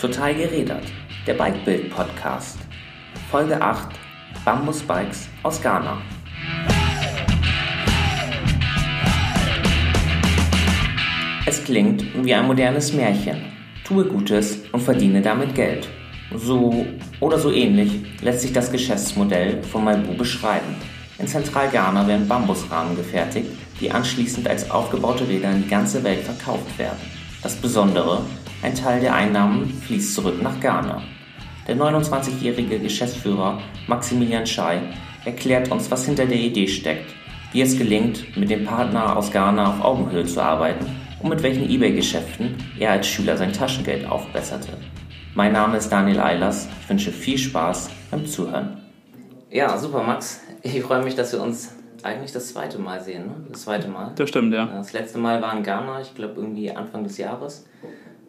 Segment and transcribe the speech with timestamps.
[0.00, 0.84] Total gerädert,
[1.26, 2.56] der Bikebild Podcast.
[3.30, 3.90] Folge 8:
[4.46, 5.98] Bambus Bikes aus Ghana.
[11.44, 13.52] Es klingt wie ein modernes Märchen.
[13.84, 15.86] Tue Gutes und verdiene damit Geld.
[16.34, 16.86] So
[17.20, 20.76] oder so ähnlich lässt sich das Geschäftsmodell von Maibu beschreiben.
[21.18, 26.78] In Zentralghana werden Bambusrahmen gefertigt, die anschließend als aufgebaute Räder in die ganze Welt verkauft
[26.78, 26.96] werden.
[27.42, 28.22] Das Besondere,
[28.62, 31.02] ein Teil der Einnahmen fließt zurück nach Ghana.
[31.66, 34.80] Der 29-jährige Geschäftsführer Maximilian Schei
[35.24, 37.10] erklärt uns, was hinter der Idee steckt,
[37.52, 40.86] wie es gelingt, mit dem Partner aus Ghana auf Augenhöhe zu arbeiten
[41.22, 44.72] und mit welchen eBay-Geschäften er als Schüler sein Taschengeld aufbesserte.
[45.34, 46.68] Mein Name ist Daniel Eilers.
[46.82, 48.78] Ich wünsche viel Spaß beim Zuhören.
[49.50, 50.42] Ja, super, Max.
[50.62, 53.26] Ich freue mich, dass wir uns eigentlich das zweite Mal sehen.
[53.26, 53.34] Ne?
[53.50, 54.12] Das zweite Mal.
[54.16, 54.66] Das stimmt, ja.
[54.66, 57.66] Das letzte Mal war in Ghana, ich glaube irgendwie Anfang des Jahres.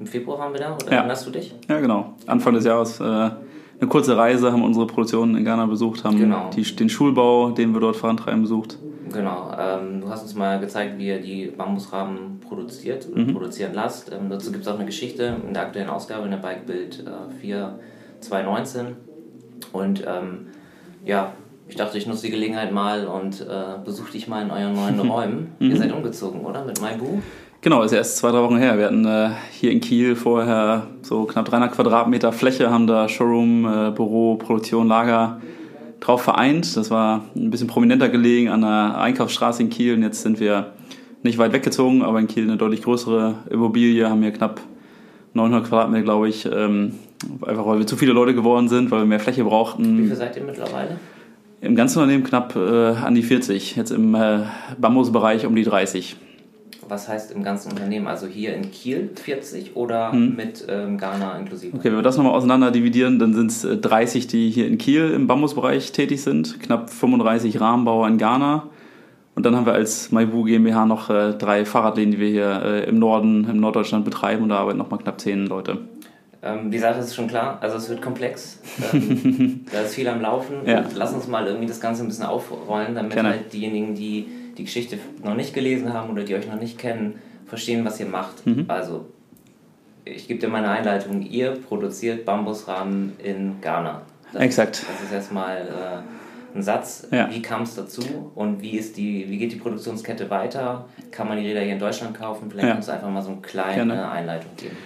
[0.01, 0.97] Im Februar waren wir da, oder ja.
[0.97, 1.53] erinnerst du dich?
[1.69, 2.15] Ja, genau.
[2.25, 6.49] Anfang des Jahres äh, eine kurze Reise, haben unsere Produktion in Ghana besucht, haben genau.
[6.49, 8.79] die, den Schulbau, den wir dort vorantreiben, besucht.
[9.13, 9.51] Genau.
[9.55, 13.33] Ähm, du hast uns mal gezeigt, wie ihr die Bambusrahmen produziert und mhm.
[13.33, 14.11] produzieren lasst.
[14.11, 17.31] Ähm, dazu gibt es auch eine Geschichte in der aktuellen Ausgabe in der Bikebild äh,
[17.39, 17.77] 4
[18.21, 18.95] 2019.
[19.71, 20.47] Und ähm,
[21.05, 21.33] ja,
[21.67, 23.45] ich dachte, ich nutze die Gelegenheit mal und äh,
[23.85, 25.51] besuche dich mal in euren neuen Räumen.
[25.59, 25.77] Ihr mhm.
[25.77, 26.65] seid umgezogen, oder?
[26.65, 27.19] Mit Maibu?
[27.63, 28.79] Genau, ist erst zwei, drei Wochen her.
[28.79, 33.65] Wir hatten äh, hier in Kiel vorher so knapp 300 Quadratmeter Fläche, haben da Showroom,
[33.65, 35.39] äh, Büro, Produktion, Lager
[35.99, 36.75] drauf vereint.
[36.75, 39.93] Das war ein bisschen prominenter gelegen an der Einkaufsstraße in Kiel.
[39.93, 40.71] Und jetzt sind wir
[41.21, 44.59] nicht weit weggezogen, aber in Kiel eine deutlich größere Immobilie, haben hier knapp
[45.35, 46.47] 900 Quadratmeter, glaube ich.
[46.51, 46.93] Ähm,
[47.45, 49.99] einfach weil wir zu viele Leute geworden sind, weil wir mehr Fläche brauchten.
[49.99, 50.97] Wie viel seid ihr mittlerweile?
[51.61, 53.75] Im ganzen Unternehmen knapp äh, an die 40.
[53.75, 54.45] Jetzt im äh,
[54.79, 56.15] Bambusbereich um die 30
[56.91, 58.05] was heißt im ganzen Unternehmen?
[58.05, 60.35] Also hier in Kiel 40 oder hm.
[60.35, 61.75] mit ähm, Ghana inklusive?
[61.75, 65.09] Okay, wenn wir das nochmal auseinander dividieren, dann sind es 30, die hier in Kiel
[65.11, 68.67] im Bambusbereich tätig sind, knapp 35 Rahmenbauer in Ghana.
[69.35, 72.89] Und dann haben wir als Maibu GmbH noch äh, drei Fahrradläden, die wir hier äh,
[72.89, 75.77] im Norden, im Norddeutschland betreiben und da arbeiten nochmal knapp zehn Leute.
[76.43, 78.59] Ähm, die Sache ist schon klar, also es wird komplex.
[78.93, 80.55] Ähm, da ist viel am Laufen.
[80.65, 80.83] Ja.
[80.95, 83.29] lass uns mal irgendwie das Ganze ein bisschen aufrollen, damit Gerne.
[83.29, 84.25] halt diejenigen, die
[84.57, 88.05] die Geschichte noch nicht gelesen haben oder die euch noch nicht kennen, verstehen, was ihr
[88.05, 88.45] macht.
[88.45, 88.65] Mhm.
[88.67, 89.05] Also,
[90.05, 91.21] ich gebe dir meine Einleitung.
[91.21, 94.01] Ihr produziert Bambusrahmen in Ghana.
[94.33, 94.77] Das Exakt.
[94.77, 97.07] Ist, das ist erstmal äh, ein Satz.
[97.11, 97.29] Ja.
[97.29, 98.01] Wie kam es dazu
[98.35, 100.85] und wie, ist die, wie geht die Produktionskette weiter?
[101.11, 102.49] Kann man die Räder hier in Deutschland kaufen?
[102.49, 102.75] Vielleicht ja.
[102.75, 104.09] du einfach mal so eine kleine Gerne.
[104.09, 104.77] Einleitung geben.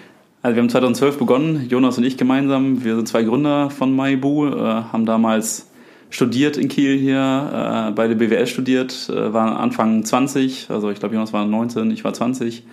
[0.41, 2.83] Also wir haben 2012 begonnen, Jonas und ich gemeinsam.
[2.83, 5.67] Wir sind zwei Gründer von Maibu, äh, haben damals
[6.09, 11.16] studiert in Kiel hier, äh, beide BWL studiert, äh, waren Anfang 20, also ich glaube
[11.16, 12.63] Jonas war 19, ich war 20.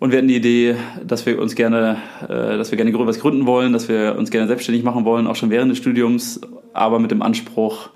[0.00, 3.46] Und wir hatten die Idee, dass wir uns gerne, äh, dass wir gerne was gründen
[3.46, 6.40] wollen, dass wir uns gerne selbstständig machen wollen, auch schon während des Studiums,
[6.72, 7.90] aber mit dem Anspruch,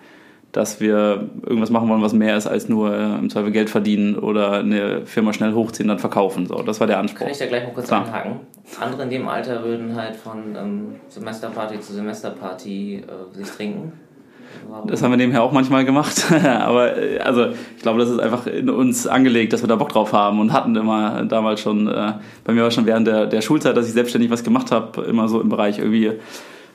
[0.50, 4.16] dass wir irgendwas machen wollen, was mehr ist als nur äh, im Zweifel Geld verdienen
[4.16, 6.46] oder eine Firma schnell hochziehen, dann verkaufen.
[6.46, 7.20] So, das war der Anspruch.
[7.20, 8.04] Kann ich da gleich mal kurz Klar.
[8.04, 8.40] anhaken?
[8.80, 13.92] Andere in dem Alter würden halt von ähm, Semesterparty zu Semesterparty äh, sich trinken.
[14.86, 16.26] Das haben wir nebenher auch manchmal gemacht.
[16.44, 17.46] Aber äh, also
[17.76, 20.52] ich glaube, das ist einfach in uns angelegt, dass wir da Bock drauf haben und
[20.52, 22.14] hatten immer damals schon, äh,
[22.44, 25.28] bei mir war schon während der, der Schulzeit, dass ich selbstständig was gemacht habe, immer
[25.28, 26.12] so im Bereich irgendwie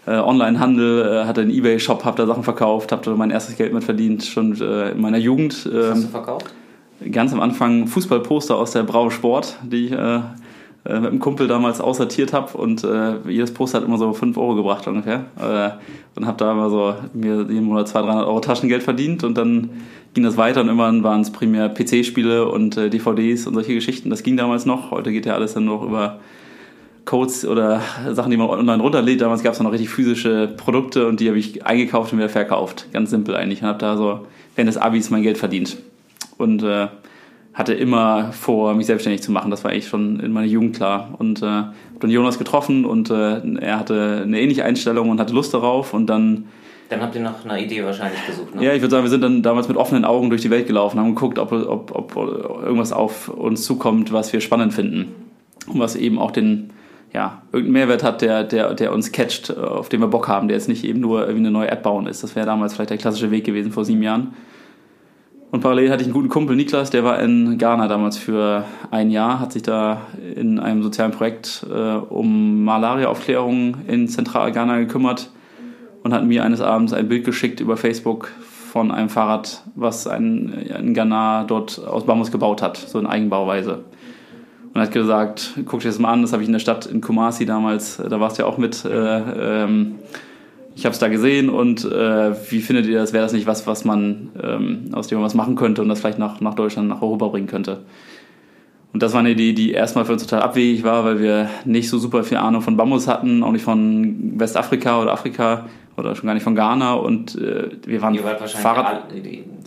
[0.06, 3.74] äh, Online-Handel, äh, hatte einen Ebay-Shop, habe da Sachen verkauft, habe da mein erstes Geld
[3.74, 5.66] mit verdient, schon äh, in meiner Jugend.
[5.66, 6.46] was hast du ähm, verkauft?
[7.12, 9.96] Ganz am Anfang Fußballposter aus der Brau Sport, die ich
[10.88, 14.38] äh, mit einem Kumpel damals aussortiert habe und äh, jedes Poster hat immer so 5
[14.38, 15.26] Euro gebracht ungefähr.
[15.40, 15.72] Äh,
[16.18, 19.70] und habe da immer so mir jeden Monat 200, 300 Euro Taschengeld verdient und dann
[20.14, 24.10] ging das weiter und irgendwann waren es primär PC-Spiele und äh, DVDs und solche Geschichten.
[24.10, 24.92] Das ging damals noch.
[24.92, 26.20] Heute geht ja alles dann noch über
[27.06, 27.82] Codes oder
[28.12, 29.22] Sachen, die man online runterlädt.
[29.22, 32.88] Damals gab es noch richtig physische Produkte und die habe ich eingekauft und wieder verkauft.
[32.94, 33.62] Ganz simpel eigentlich.
[33.62, 34.26] Und habe da so
[34.56, 35.78] während des Abis mein Geld verdient.
[36.38, 36.88] Und äh,
[37.58, 39.50] hatte immer vor, mich selbstständig zu machen.
[39.50, 41.16] Das war eigentlich schon in meiner Jugend klar.
[41.18, 45.34] Und äh, habe dann Jonas getroffen und äh, er hatte eine ähnliche Einstellung und hatte
[45.34, 45.96] Lust darauf.
[45.96, 46.46] Und dann.
[46.90, 48.64] Dann habt ihr nach einer Idee wahrscheinlich gesucht, ne?
[48.64, 51.00] Ja, ich würde sagen, wir sind dann damals mit offenen Augen durch die Welt gelaufen,
[51.00, 52.16] haben geguckt, ob, ob, ob
[52.64, 55.16] irgendwas auf uns zukommt, was wir spannend finden.
[55.66, 56.70] Und was eben auch den,
[57.12, 60.56] ja, irgendeinen Mehrwert hat, der, der, der uns catcht, auf den wir Bock haben, der
[60.56, 62.22] jetzt nicht eben nur irgendwie eine neue App bauen ist.
[62.22, 64.36] Das wäre damals vielleicht der klassische Weg gewesen vor sieben Jahren.
[65.50, 69.10] Und parallel hatte ich einen guten Kumpel, Niklas, der war in Ghana damals für ein
[69.10, 70.02] Jahr, hat sich da
[70.36, 75.30] in einem sozialen Projekt äh, um Malariaaufklärung in Zentral-Ghana gekümmert
[76.04, 78.30] und hat mir eines Abends ein Bild geschickt über Facebook
[78.72, 83.86] von einem Fahrrad, was ein, ein Ghana dort aus Bambus gebaut hat, so in Eigenbauweise.
[84.74, 87.00] Und hat gesagt, guck dir das mal an, das habe ich in der Stadt in
[87.00, 88.84] Kumasi damals, da warst du ja auch mit.
[88.84, 89.96] Äh, ähm,
[90.78, 93.12] ich habe es da gesehen und äh, wie findet ihr das?
[93.12, 96.00] Wäre das nicht was, was man ähm, aus dem man was machen könnte und das
[96.00, 97.80] vielleicht nach, nach Deutschland, nach Europa bringen könnte?
[98.94, 101.90] Und das war eine Idee, die erstmal für uns total abwegig war, weil wir nicht
[101.90, 105.66] so super viel Ahnung von Bambus hatten, auch nicht von Westafrika oder Afrika
[105.98, 109.06] oder schon gar nicht von Ghana und äh, wir waren Fahrrad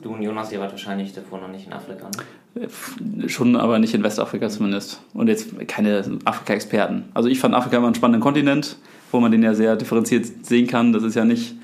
[0.03, 2.07] du und Jonas, ihr wart wahrscheinlich davor noch nicht in Afrika.
[2.07, 3.29] Ne?
[3.29, 7.05] schon, aber nicht in Westafrika zumindest und jetzt keine Afrika-Experten.
[7.15, 8.77] Also ich fand Afrika immer einen spannenden Kontinent,
[9.11, 10.93] wo man den ja sehr differenziert sehen kann.
[10.93, 11.55] Das ist ja nicht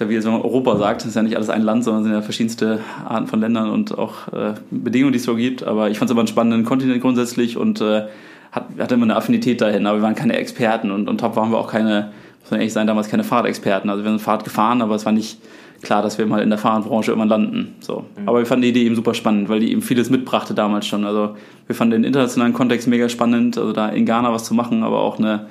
[0.00, 1.84] ist ja wie jetzt, wenn man Europa sagt, das ist ja nicht alles ein Land,
[1.84, 5.34] sondern es sind ja verschiedenste Arten von Ländern und auch äh, Bedingungen, die es so
[5.36, 5.62] gibt.
[5.62, 8.04] Aber ich fand es aber einen spannenden Kontinent grundsätzlich und äh,
[8.50, 9.86] hat, hatte immer eine Affinität dahin.
[9.86, 12.72] Aber wir waren keine Experten und, und top waren wir auch keine, muss man ehrlich
[12.72, 13.90] sein, damals keine Fahrradexperten.
[13.90, 15.38] Also wir sind Fahrrad gefahren, aber es war nicht
[15.82, 17.74] klar, dass wir mal in der Fahrradbranche irgendwann landen.
[17.80, 18.04] So.
[18.24, 21.04] Aber wir fanden die Idee eben super spannend, weil die eben vieles mitbrachte damals schon.
[21.04, 21.36] Also
[21.66, 25.00] wir fanden den internationalen Kontext mega spannend, also da in Ghana was zu machen, aber
[25.00, 25.46] auch eine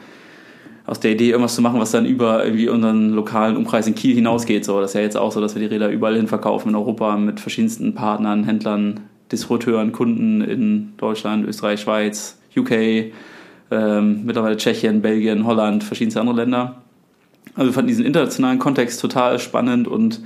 [0.89, 4.15] aus der Idee, irgendwas zu machen, was dann über irgendwie unseren lokalen Umkreis in Kiel
[4.15, 4.65] hinausgeht.
[4.65, 6.75] So, das ist ja jetzt auch so, dass wir die Räder überall hin verkaufen in
[6.75, 9.01] Europa mit verschiedensten Partnern, Händlern,
[9.31, 12.71] Distributeuren, Kunden in Deutschland, Österreich, Schweiz, UK,
[13.69, 16.81] ähm, mittlerweile Tschechien, Belgien, Holland, verschiedenste andere Länder.
[17.53, 20.21] Also wir fanden diesen internationalen Kontext total spannend und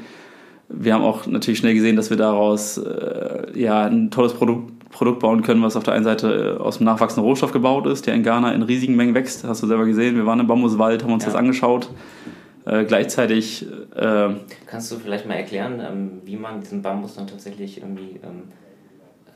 [0.70, 5.20] wir haben auch natürlich schnell gesehen, dass wir daraus äh, ja ein tolles Produkt, Produkt
[5.20, 8.14] bauen können, was auf der einen Seite äh, aus dem nachwachsenden Rohstoff gebaut ist, der
[8.14, 9.44] in Ghana in riesigen Mengen wächst.
[9.44, 10.16] Hast du selber gesehen.
[10.16, 11.32] Wir waren im Bambuswald, haben uns Ja.
[11.32, 11.90] das angeschaut.
[12.66, 14.30] Äh, gleichzeitig äh,
[14.68, 18.44] Kannst du vielleicht mal erklären, ähm, wie man diesen Bambus dann tatsächlich irgendwie, ähm,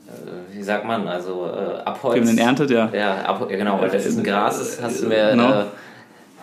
[0.08, 2.22] äh, wie sagt man, also äh, abholzt?
[2.22, 2.90] wie man den erntet, ja.
[2.94, 5.62] Ja, ab, ja, genau, weil das ist ein Gras, das hast du mir Genau.
[5.62, 5.66] äh,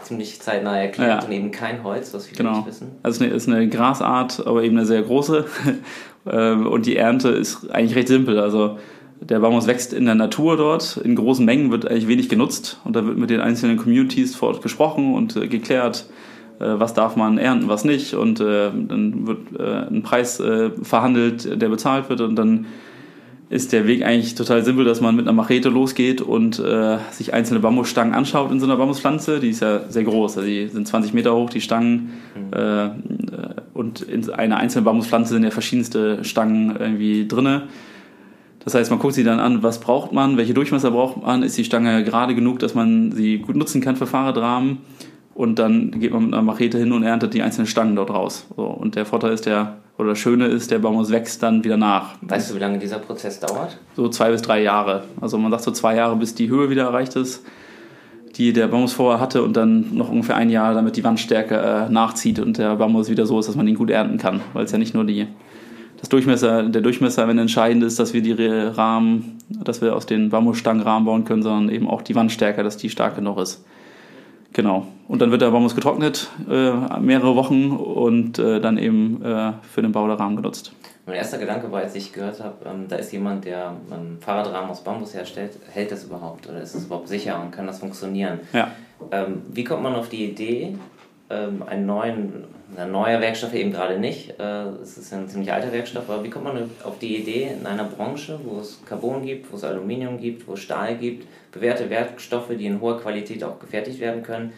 [0.02, 1.26] ziemlich zeitnah erklärt Ja.
[1.26, 2.56] und eben kein Holz, was viele Genau.
[2.58, 2.90] nicht wissen.
[3.02, 5.46] Also es ist eine, ist eine Grasart, aber eben eine sehr große.
[6.26, 8.40] Ähm, Und die Ernte ist eigentlich recht simpel.
[8.40, 8.78] Also
[9.20, 12.94] der Bambus wächst in der Natur dort, in großen Mengen wird eigentlich wenig genutzt und
[12.94, 16.06] da wird mit den einzelnen Communities vor Ort gesprochen und äh, geklärt,
[16.60, 20.70] äh, was darf man ernten, was nicht und äh, dann wird äh, ein Preis äh,
[20.82, 22.66] verhandelt, der bezahlt wird und dann
[23.50, 27.34] ist der Weg eigentlich total simpel, dass man mit einer Machete losgeht und äh, sich
[27.34, 29.38] einzelne Bambusstangen anschaut in so einer Bambuspflanze.
[29.38, 32.14] Die ist ja sehr groß, also die sind 20 Meter hoch, die Stangen.
[32.50, 32.88] Äh,
[33.74, 37.68] und in einer einzelnen Bambuspflanze sind ja verschiedenste Stangen irgendwie drinne.
[38.64, 41.56] Das heißt, man guckt sich dann an, was braucht man, welche Durchmesser braucht man, ist
[41.58, 44.78] die Stange gerade genug, dass man sie gut nutzen kann für Fahrradrahmen.
[45.34, 48.46] Und dann geht man mit einer Machete hin und erntet die einzelnen Stangen dort raus.
[48.56, 51.76] So, und der Vorteil ist der, oder das Schöne ist, der Bambus wächst dann wieder
[51.76, 52.14] nach.
[52.22, 53.76] Weißt du, wie lange dieser Prozess dauert?
[53.96, 55.04] So zwei bis drei Jahre.
[55.20, 57.44] Also man sagt so zwei Jahre, bis die Höhe wieder erreicht ist,
[58.36, 61.90] die der Bambus vorher hatte und dann noch ungefähr ein Jahr, damit die Wandstärke äh,
[61.90, 64.40] nachzieht und der Bambus wieder so ist, dass man ihn gut ernten kann.
[64.52, 65.26] Weil es ja nicht nur die,
[66.04, 70.28] das Durchmesser, der Durchmesser, wenn entscheidend ist, dass wir die Rahmen, dass wir aus den
[70.28, 73.64] Bambusstangen Rahmen bauen können, sondern eben auch die Wandstärke, dass die stark genug ist.
[74.52, 74.86] Genau.
[75.08, 79.80] Und dann wird der Bambus getrocknet, äh, mehrere Wochen und äh, dann eben äh, für
[79.80, 80.72] den Bau der Rahmen genutzt.
[81.06, 84.70] Mein erster Gedanke war, als ich gehört habe, ähm, da ist jemand, der ähm, Fahrradrahmen
[84.70, 85.58] aus Bambus herstellt.
[85.70, 88.40] Hält das überhaupt oder ist das überhaupt sicher und kann das funktionieren?
[88.52, 88.68] Ja.
[89.10, 90.76] Ähm, wie kommt man auf die Idee,
[91.30, 92.44] ähm, einen neuen,
[92.76, 96.30] ein neuer Werkstoff eben gerade nicht, äh, es ist ein ziemlich alter Werkstoff, aber wie
[96.30, 100.18] kommt man auf die Idee, in einer Branche, wo es Carbon gibt, wo es Aluminium
[100.18, 104.52] gibt, wo es Stahl gibt, bewährte Werkstoffe, die in hoher Qualität auch gefertigt werden können,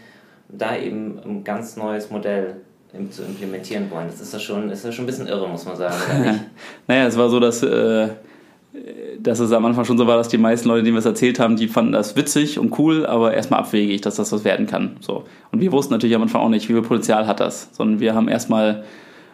[0.48, 2.56] da eben ein ganz neues Modell
[3.10, 4.08] zu implementieren wollen?
[4.08, 6.40] Das ist ja schon, schon ein bisschen irre, muss man sagen?
[6.86, 8.08] Naja, es war so, dass, äh,
[9.20, 11.38] dass es am Anfang schon so war, dass die meisten Leute, die mir das erzählt
[11.38, 14.96] haben, die fanden das witzig und cool, aber erstmal abwegig, dass das was werden kann.
[15.00, 15.24] So.
[15.52, 18.14] Und wir wussten natürlich am Anfang auch nicht, wie viel Potenzial hat das, sondern wir
[18.14, 18.84] haben erstmal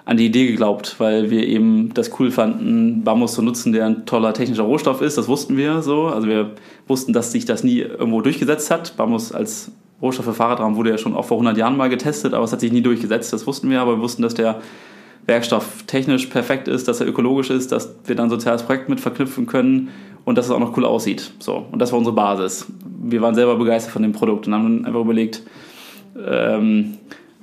[0.04, 4.06] an die Idee geglaubt, weil wir eben das cool fanden, Bambus zu nutzen, der ein
[4.06, 5.16] toller technischer Rohstoff ist.
[5.16, 6.06] Das wussten wir so.
[6.06, 6.50] Also wir
[6.88, 8.96] wussten, dass sich das nie irgendwo durchgesetzt hat.
[8.96, 9.70] Bambus als
[10.00, 12.60] Rohstoff für Fahrradrahmen wurde ja schon auch vor 100 Jahren mal getestet, aber es hat
[12.60, 13.32] sich nie durchgesetzt.
[13.32, 14.60] Das wussten wir, aber wir wussten, dass der
[15.26, 19.00] Werkstoff technisch perfekt ist, dass er ökologisch ist, dass wir dann ein soziales Projekt mit
[19.00, 19.90] verknüpfen können
[20.24, 21.32] und dass es auch noch cool aussieht.
[21.38, 22.66] So, und das war unsere Basis.
[23.02, 25.42] Wir waren selber begeistert von dem Produkt und haben einfach überlegt,
[26.26, 26.94] ähm,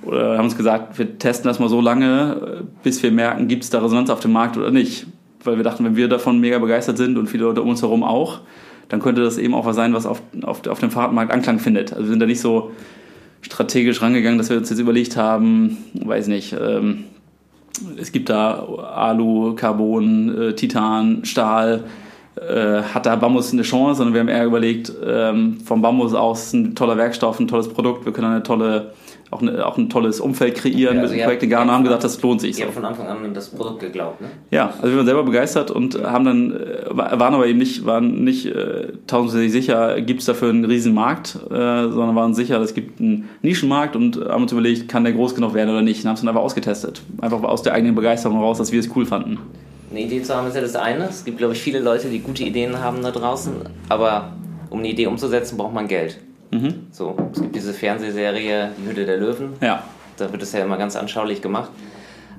[0.02, 3.70] oder haben uns gesagt, wir testen das mal so lange, bis wir merken, gibt es
[3.70, 5.06] da Resonanz auf dem Markt oder nicht.
[5.42, 8.02] Weil wir dachten, wenn wir davon mega begeistert sind und viele Leute um uns herum
[8.02, 8.40] auch,
[8.88, 11.92] dann könnte das eben auch was sein, was auf, auf, auf dem Fahrradmarkt Anklang findet.
[11.92, 12.72] Also wir sind da nicht so
[13.40, 17.04] strategisch rangegangen, dass wir uns jetzt überlegt haben, weiß nicht, ähm,
[17.98, 21.84] es gibt da Alu, Carbon, äh, Titan, Stahl.
[22.36, 23.98] Äh, hat da Bambus eine Chance?
[23.98, 28.04] Sondern wir haben eher überlegt, ähm, vom Bambus aus ein toller Werkstoff, ein tolles Produkt.
[28.04, 28.92] Wir können eine tolle
[29.30, 31.84] auch, eine, auch ein tolles Umfeld kreieren Ja, also mit dem Projekt in Ghana, haben
[31.84, 32.58] gesagt, das lohnt sich.
[32.58, 32.72] Ihr So.
[32.72, 34.28] von Anfang an das Produkt geglaubt, ne?
[34.50, 38.24] Ja, also wir waren selber begeistert und haben dann, äh, waren aber eben nicht, waren
[38.24, 42.74] nicht äh, tausendprozentig sicher, gibt es dafür einen riesen Markt, äh, sondern waren sicher, es
[42.74, 46.02] gibt einen Nischenmarkt und haben uns überlegt, kann der groß genug werden oder nicht.
[46.02, 47.02] Und haben es dann einfach ausgetestet.
[47.20, 49.38] Einfach aus der eigenen Begeisterung raus, dass wir es cool fanden.
[49.90, 51.04] Eine Idee zu haben ist ja das eine.
[51.04, 53.52] Es gibt, glaube ich, viele Leute, die gute Ideen haben da draußen.
[53.88, 54.32] Aber
[54.70, 56.18] um eine Idee umzusetzen, braucht man Geld.
[56.90, 59.52] So, es gibt diese Fernsehserie Die Hütte der Löwen.
[59.60, 59.84] Ja.
[60.16, 61.70] Da wird es ja immer ganz anschaulich gemacht,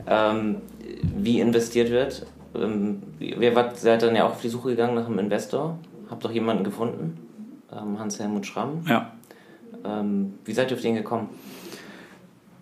[0.08, 0.58] ähm,
[1.18, 2.25] wie investiert wird.
[2.53, 5.77] Ähm, ihr wart, seid dann ja auch auf die Suche gegangen nach einem Investor.
[6.10, 7.18] Habt doch jemanden gefunden,
[7.72, 8.84] ähm, Hans-Helmut Schramm.
[8.88, 9.13] Ja.
[9.86, 11.30] Ähm, wie seid ihr auf den gekommen?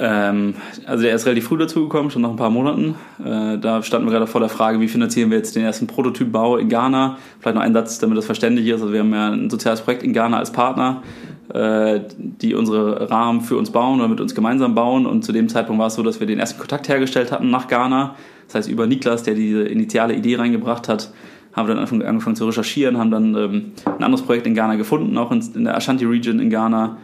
[0.02, 2.96] Ähm, also der ist relativ früh dazugekommen, schon nach ein paar Monaten.
[3.24, 6.56] Äh, da standen wir gerade vor der Frage, wie finanzieren wir jetzt den ersten Prototypbau
[6.56, 7.18] in Ghana.
[7.40, 8.82] Vielleicht noch ein Satz, damit das verständlich ist.
[8.82, 11.04] Also wir haben ja ein soziales Projekt in Ghana als Partner,
[11.52, 15.06] die unsere Rahmen für uns bauen oder mit uns gemeinsam bauen.
[15.06, 17.68] Und zu dem Zeitpunkt war es so, dass wir den ersten Kontakt hergestellt hatten nach
[17.68, 18.16] Ghana.
[18.48, 21.12] Das heißt, über Niklas, der diese initiale Idee reingebracht hat,
[21.54, 24.76] haben wir dann angefangen, angefangen zu recherchieren, haben dann ähm, ein anderes Projekt in Ghana
[24.76, 26.98] gefunden, auch in, in der Ashanti Region in Ghana,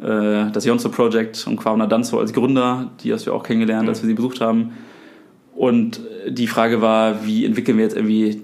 [0.00, 4.02] äh, das Yonso Project und Kwabena Danzo als Gründer, die hast du auch kennengelernt, als
[4.02, 4.72] wir sie besucht haben.
[5.54, 8.40] Und äh, die Frage war, wie entwickeln wir jetzt irgendwie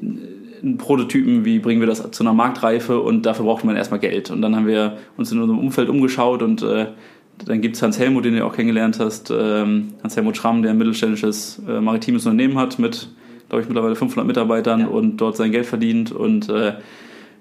[0.62, 4.30] einen Prototypen, wie bringen wir das zu einer Marktreife und dafür braucht man erstmal Geld.
[4.30, 6.86] Und dann haben wir uns in unserem Umfeld umgeschaut und äh,
[7.44, 10.72] dann gibt es Hans Helmut, den du auch kennengelernt hast, ähm, Hans Helmut Schramm, der
[10.72, 13.08] ein mittelständisches äh, maritimes Unternehmen hat mit,
[13.48, 14.86] glaube ich, mittlerweile 500 Mitarbeitern Ja.
[14.88, 16.72] und dort sein Geld verdient und äh,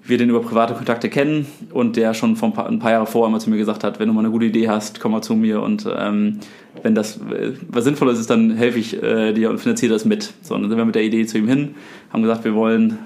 [0.08, 3.06] wir den über private Kontakte kennen und der schon vor ein paar, ein paar Jahre
[3.06, 5.22] vorher mal zu mir gesagt hat, wenn du mal eine gute Idee hast, komm mal
[5.22, 6.40] zu mir und ähm,
[6.82, 10.32] wenn das äh, was Sinnvolles ist, dann helfe ich äh, dir und finanziere das mit.
[10.42, 11.74] So, und dann sind wir mit der Idee zu ihm hin,
[12.12, 12.98] haben gesagt, wir wollen,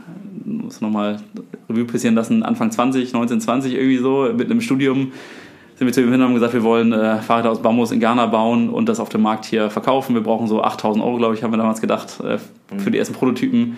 [0.44, 1.18] muss nochmal
[1.68, 5.12] Revue passieren lassen, Anfang 20, 19, 20 irgendwie so, mit einem Studium
[5.74, 7.98] sind wir zu ihm hin und haben gesagt, wir wollen äh, Fahrräder aus Bambus in
[7.98, 10.14] Ghana bauen und das auf dem Markt hier verkaufen.
[10.14, 12.38] Wir brauchen so 8000 Euro, glaube ich, haben wir damals gedacht, äh,
[12.78, 13.76] für die ersten Prototypen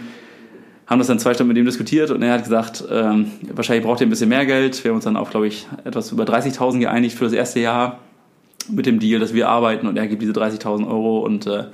[0.87, 4.01] haben das dann zwei Stunden mit ihm diskutiert und er hat gesagt, ähm, wahrscheinlich braucht
[4.01, 4.83] ihr ein bisschen mehr Geld.
[4.85, 8.01] Wir haben uns dann auf, glaube ich, etwas über 30.000 geeinigt für das erste Jahr
[8.71, 11.65] mit dem Deal, dass wir arbeiten und er gibt diese 30.000 Euro und äh,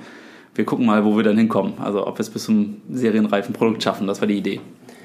[0.55, 1.73] wir gucken mal, wo wir dann hinkommen.
[1.79, 4.59] Also ob wir es bis zum serienreifen Produkt schaffen, das war die Idee.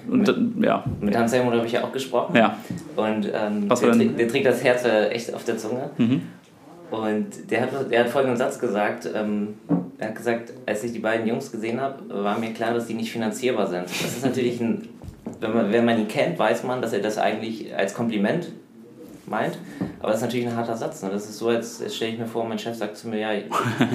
[0.09, 2.37] Und dann, ja, Mit Hans Helmut habe ich ja auch gesprochen.
[2.37, 2.57] ja,
[2.95, 5.91] Und ähm, der, der trägt das Herz äh, echt auf der Zunge.
[5.99, 6.23] Mhm.
[6.91, 9.09] Und der hat, der hat folgenden Satz gesagt.
[9.13, 9.55] Ähm,
[9.99, 12.95] er hat gesagt, als ich die beiden Jungs gesehen habe, war mir klar, dass die
[12.95, 13.85] nicht finanzierbar sind.
[13.85, 14.89] Das ist natürlich ein,
[15.41, 18.53] wenn man, wenn man ihn kennt, weiß man, dass er das eigentlich als Kompliment
[19.27, 19.59] meint.
[20.01, 21.03] Aber das ist natürlich ein harter Satz.
[21.03, 21.11] Ne?
[21.11, 23.33] Das ist so, als, als stelle ich mir vor, mein Chef sagt zu mir, ja,
[23.33, 23.45] ich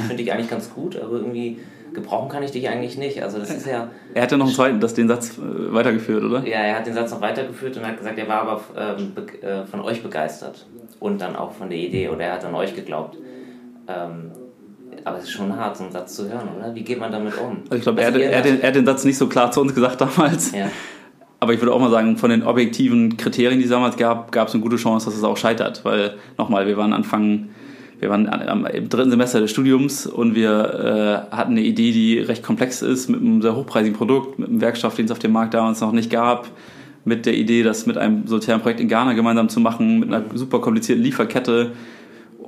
[0.08, 1.60] finde dich eigentlich ganz gut, aber irgendwie
[1.94, 3.22] gebrauchen kann ich dich eigentlich nicht.
[3.24, 3.90] Also das ist ja...
[4.14, 6.46] Er hat ja noch einen zweiten, das den Satz äh, weitergeführt, oder?
[6.48, 9.66] Ja, er hat den Satz noch weitergeführt und hat gesagt, er war aber ähm, äh,
[9.66, 10.66] von euch begeistert
[11.00, 13.18] und dann auch von der Idee oder er hat an euch geglaubt.
[13.88, 14.32] Ähm,
[15.04, 16.76] aber es ist schon hart, so einen Satz zu hören, oder?
[16.76, 17.58] Wie geht man damit um?
[17.70, 19.52] Also ich glaube, er, Also er, hat den- er hat den Satz nicht so klar
[19.52, 20.52] zu uns gesagt damals.
[20.52, 20.68] Ja,
[21.40, 24.48] Aber ich würde auch mal sagen, von den objektiven Kriterien, die es damals gab, gab
[24.50, 25.84] es eine gute Chance, dass es auch scheitert.
[25.84, 27.50] Weil, nochmal, wir waren Anfang,
[28.01, 28.25] wir waren
[28.74, 33.10] im dritten Semester des Studiums und wir äh, hatten eine Idee, die recht komplex ist,
[33.10, 35.91] mit einem sehr hochpreisigen Produkt, mit einem Werkstoff, den es auf dem Markt damals noch
[35.91, 36.48] nicht gab,
[37.05, 40.24] mit der Idee, das mit einem sozialen Projekt in Ghana gemeinsam zu machen, mit einer
[40.34, 41.74] super komplizierten Lieferkette.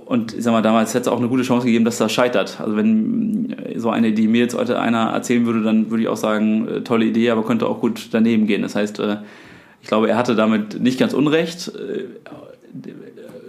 [0.06, 2.60] Und ich sag mal, damals hätte es auch eine gute Chance gegeben, dass das scheitert.
[2.60, 6.18] Also wenn so eine Idee mir jetzt heute einer erzählen würde, dann würde ich auch
[6.18, 8.64] sagen, äh, tolle Idee, aber könnte auch gut daneben gehen.
[8.64, 9.18] Das heißt, äh,
[9.84, 11.72] ich glaube, er hatte damit nicht ganz unrecht.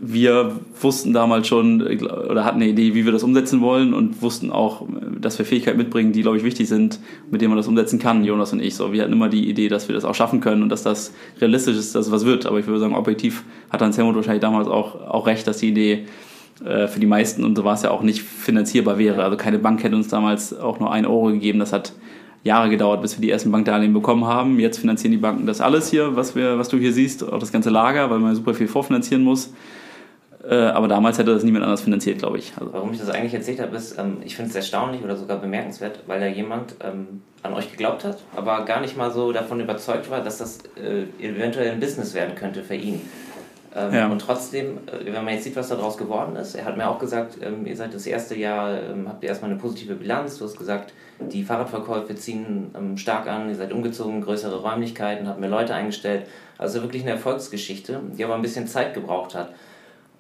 [0.01, 4.51] Wir wussten damals schon oder hatten eine Idee, wie wir das umsetzen wollen und wussten
[4.51, 4.87] auch,
[5.21, 8.25] dass wir Fähigkeiten mitbringen, die, glaube ich, wichtig sind, mit denen man das umsetzen kann,
[8.25, 8.75] Jonas und ich.
[8.75, 11.13] So, wir hatten immer die Idee, dass wir das auch schaffen können und dass das
[11.41, 12.47] realistisch ist, dass es was wird.
[12.47, 15.69] Aber ich würde sagen, objektiv hat Hans Helmut wahrscheinlich damals auch, auch recht, dass die
[15.69, 16.07] Idee
[16.65, 19.25] äh, für die meisten, und so war es ja auch, nicht finanzierbar wäre.
[19.25, 21.59] Also keine Bank hätte uns damals auch nur ein Euro gegeben.
[21.59, 21.93] Das hat
[22.45, 24.61] Jahre gedauert, bis wir die ersten Bankdarlehen bekommen haben.
[24.61, 27.51] Jetzt finanzieren die Banken das alles hier, was, wir, was du hier siehst, auch das
[27.51, 29.53] ganze Lager, weil man super viel vorfinanzieren muss.
[30.49, 32.53] Äh, aber damals hätte das niemand anders finanziert, glaube ich.
[32.59, 35.39] Also, warum ich das eigentlich erzählt habe, ist, ähm, ich finde es erstaunlich oder sogar
[35.39, 39.61] bemerkenswert, weil da jemand ähm, an euch geglaubt hat, aber gar nicht mal so davon
[39.61, 43.01] überzeugt war, dass das äh, eventuell ein Business werden könnte für ihn.
[43.75, 44.07] Ähm, Ja.
[44.09, 46.99] Und trotzdem, äh, wenn man jetzt sieht, was daraus geworden ist, er hat mir auch
[46.99, 50.45] gesagt, ähm, ihr seid das erste Jahr, ähm, habt ihr erstmal eine positive Bilanz, du
[50.45, 55.51] hast gesagt, die Fahrradverkäufe ziehen ähm, stark an, ihr seid umgezogen, größere Räumlichkeiten, habt mehr
[55.51, 56.27] Leute eingestellt.
[56.59, 59.53] Also wirklich eine Erfolgsgeschichte, die aber ein bisschen Zeit gebraucht hat.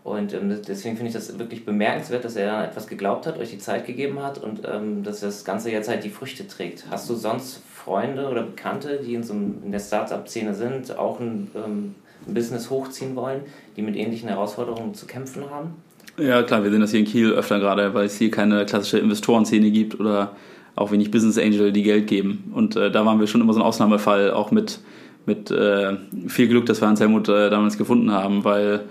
[0.04, 3.58] Und ähm, deswegen finde ich das wirklich bemerkenswert, dass er etwas geglaubt hat, euch die
[3.58, 6.84] Zeit gegeben hat und ähm, dass das Ganze jetzt halt die Früchte trägt.
[6.90, 11.20] Hast du sonst Freunde oder Bekannte, die in, so einem, in der Start-up-Szene sind, auch
[11.20, 11.94] ein, ähm,
[12.28, 13.40] ein Business hochziehen wollen,
[13.78, 15.70] die mit ähnlichen Herausforderungen zu kämpfen haben?
[16.18, 18.99] Ja, klar, wir sehen das hier in Kiel öfter gerade, weil es hier keine klassische
[18.99, 20.32] Investorenszene gibt oder
[20.76, 22.52] auch wenig Business Angel, die Geld geben.
[22.54, 24.80] Und äh, da waren wir schon immer so ein Ausnahmefall, auch mit,
[25.25, 25.96] mit äh,
[26.28, 28.84] viel Glück, dass wir Hans Helmut äh, damals gefunden haben, weil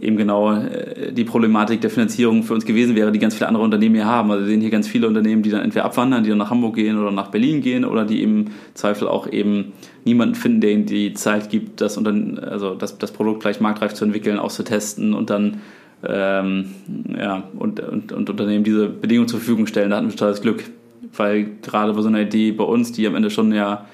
[0.00, 3.64] eben genau äh, die Problematik der Finanzierung für uns gewesen wäre, die ganz viele andere
[3.64, 4.30] Unternehmen hier haben.
[4.30, 6.76] Also wir sehen hier ganz viele Unternehmen, die dann entweder abwandern, die dann nach Hamburg
[6.76, 9.72] gehen oder nach Berlin gehen oder die im Zweifel auch eben
[10.04, 14.04] niemanden finden, der ihnen die Zeit gibt, das, also das, das Produkt gleich marktreif zu
[14.04, 15.58] entwickeln, auszutesten und dann
[16.06, 16.66] ähm,
[17.16, 19.90] ja, und, und, und Unternehmen diese Bedingungen zur Verfügung stellen.
[19.90, 20.64] Da hatten wir totales Glück,
[21.16, 23.86] weil gerade bei so einer Idee bei uns, die am Ende schon ja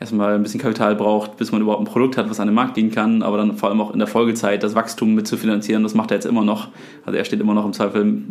[0.00, 2.74] erstmal ein bisschen Kapital braucht, bis man überhaupt ein Produkt hat, was an den Markt
[2.74, 6.10] gehen kann, aber dann vor allem auch in der Folgezeit das Wachstum mitzufinanzieren, das macht
[6.10, 6.68] er jetzt immer noch.
[7.04, 8.22] Also er steht immer noch im Zweifel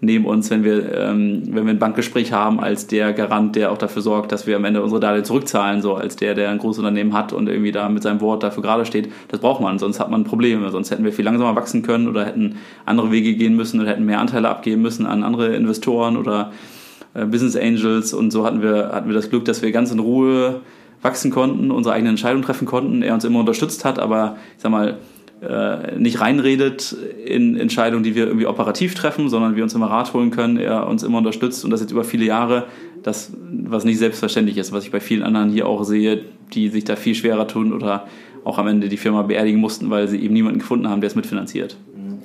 [0.00, 3.78] neben uns, wenn wir, ähm, wenn wir ein Bankgespräch haben, als der Garant, der auch
[3.78, 6.78] dafür sorgt, dass wir am Ende unsere Darlehen zurückzahlen, so als der, der ein großes
[6.78, 9.10] Unternehmen hat und irgendwie da mit seinem Wort dafür gerade steht.
[9.26, 12.24] Das braucht man, sonst hat man Probleme, sonst hätten wir viel langsamer wachsen können oder
[12.24, 16.52] hätten andere Wege gehen müssen oder hätten mehr Anteile abgeben müssen an andere Investoren oder
[17.14, 19.98] äh, Business Angels und so hatten wir, hatten wir das Glück, dass wir ganz in
[19.98, 20.60] Ruhe
[21.02, 24.70] wachsen konnten, unsere eigenen Entscheidungen treffen konnten, er uns immer unterstützt hat, aber ich sag
[24.70, 24.98] mal,
[25.42, 30.14] äh, nicht reinredet in Entscheidungen, die wir irgendwie operativ treffen, sondern wir uns immer Rat
[30.14, 32.64] holen können, er uns immer unterstützt und das jetzt über viele Jahre,
[33.02, 36.24] das, was nicht selbstverständlich ist, was ich bei vielen anderen hier auch sehe,
[36.54, 38.06] die sich da viel schwerer tun oder
[38.46, 41.16] auch am Ende die Firma beerdigen mussten, weil sie eben niemanden gefunden haben, der es
[41.16, 41.76] mitfinanziert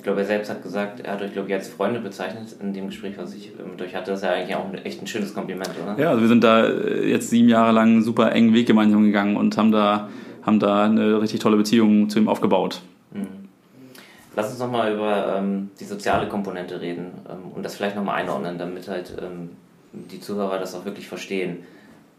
[0.02, 2.72] ich glaube, er selbst hat gesagt, er hat euch, glaube ich, als Freunde bezeichnet in
[2.72, 4.10] dem Gespräch, was ich mit euch hatte.
[4.10, 5.96] Das ist ja eigentlich auch echt ein schönes Kompliment, oder?
[5.96, 9.04] Ja, also wir sind da äh, jetzt sieben Jahre lang einen super engen Weg gemeinsam
[9.04, 10.08] gegangen und haben da,
[10.42, 12.80] haben da eine richtig tolle Beziehung zu ihm aufgebaut.
[13.12, 13.28] Mhm.
[14.34, 18.58] Lass uns nochmal über ähm, die soziale Komponente reden ähm, und das vielleicht nochmal einordnen,
[18.58, 19.50] damit halt ähm,
[19.92, 21.58] die Zuhörer das auch wirklich verstehen.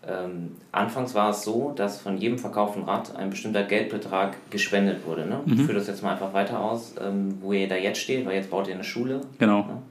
[0.05, 5.25] Ähm, anfangs war es so, dass von jedem verkauften Rad ein bestimmter Geldbetrag gespendet wurde.
[5.25, 5.39] Ne?
[5.45, 5.53] Mhm.
[5.53, 8.36] Ich führe das jetzt mal einfach weiter aus, ähm, wo ihr da jetzt steht, weil
[8.36, 9.22] jetzt baut ihr eine Schule.
[9.39, 9.60] Genau.
[9.60, 9.81] Ja?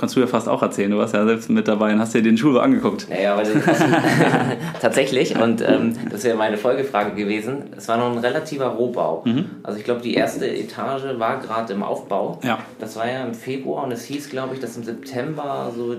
[0.00, 2.22] Kannst du ja fast auch erzählen, du warst ja selbst mit dabei und hast dir
[2.22, 3.06] den Schule angeguckt.
[3.10, 3.42] Naja, aber
[4.80, 9.22] tatsächlich, und ähm, das wäre meine Folgefrage gewesen, es war noch ein relativer Rohbau.
[9.26, 9.44] Mhm.
[9.62, 12.38] Also ich glaube, die erste Etage war gerade im Aufbau.
[12.42, 12.60] Ja.
[12.78, 15.96] Das war ja im Februar und es hieß, glaube ich, dass im September so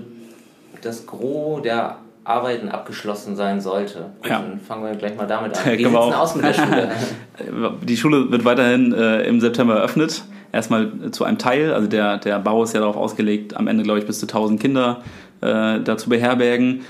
[0.80, 4.10] das Gros der Arbeiten abgeschlossen sein sollte.
[4.24, 4.40] Ja.
[4.40, 5.64] Dann fangen wir gleich mal damit an.
[5.72, 6.90] Wie sieht es aus mit der Schule?
[7.82, 10.22] Die Schule wird weiterhin äh, im September eröffnet.
[10.52, 14.00] Erstmal zu einem Teil, also der, der Bau ist ja darauf ausgelegt, am Ende, glaube
[14.00, 15.02] ich, bis zu 1000 Kinder
[15.40, 16.82] äh, dazu beherbergen.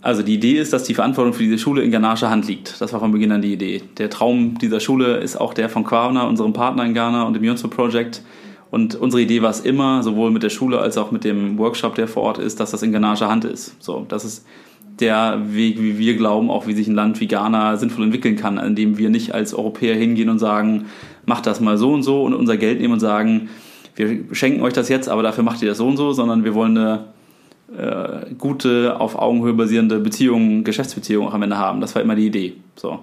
[0.00, 2.80] Also die Idee ist, dass die Verantwortung für diese Schule in ghanaischer Hand liegt.
[2.80, 3.82] Das war von Beginn an die Idee.
[3.98, 7.42] Der Traum dieser Schule ist auch der von Quavna, unserem Partner in Ghana und dem
[7.42, 8.22] Yonso Project,
[8.70, 11.94] und unsere Idee war es immer, sowohl mit der Schule als auch mit dem Workshop,
[11.94, 13.82] der vor Ort ist, dass das in ghanaischer Hand ist.
[13.82, 14.46] So, das ist
[15.00, 18.58] der Weg, wie wir glauben, auch wie sich ein Land wie Ghana sinnvoll entwickeln kann,
[18.58, 20.86] indem wir nicht als Europäer hingehen und sagen,
[21.24, 23.48] macht das mal so und so und unser Geld nehmen und sagen,
[23.94, 26.54] wir schenken euch das jetzt, aber dafür macht ihr das so und so, sondern wir
[26.54, 27.04] wollen eine
[27.76, 31.80] äh, gute, auf Augenhöhe basierende Beziehung, Geschäftsbeziehung auch am Ende haben.
[31.80, 32.54] Das war immer die Idee.
[32.76, 33.00] So.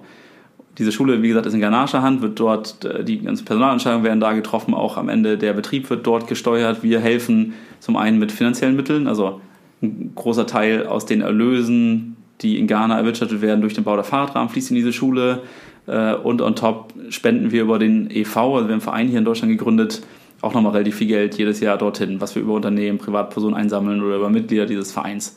[0.78, 4.20] Diese Schule, wie gesagt, ist in ghanaischer Hand, wird dort, äh, die ganzen Personalentscheidungen werden
[4.20, 6.82] da getroffen, auch am Ende der Betrieb wird dort gesteuert.
[6.82, 9.40] Wir helfen zum einen mit finanziellen Mitteln, also
[9.82, 14.04] ein großer Teil aus den Erlösen, die in Ghana erwirtschaftet werden durch den Bau der
[14.04, 15.42] Fahrradrahmen, fließt in diese Schule.
[15.86, 19.18] Äh, und on top spenden wir über den EV, also wir haben einen Verein hier
[19.18, 20.02] in Deutschland gegründet,
[20.42, 24.16] auch nochmal relativ viel Geld jedes Jahr dorthin, was wir über Unternehmen, Privatpersonen einsammeln oder
[24.16, 25.36] über Mitglieder dieses Vereins.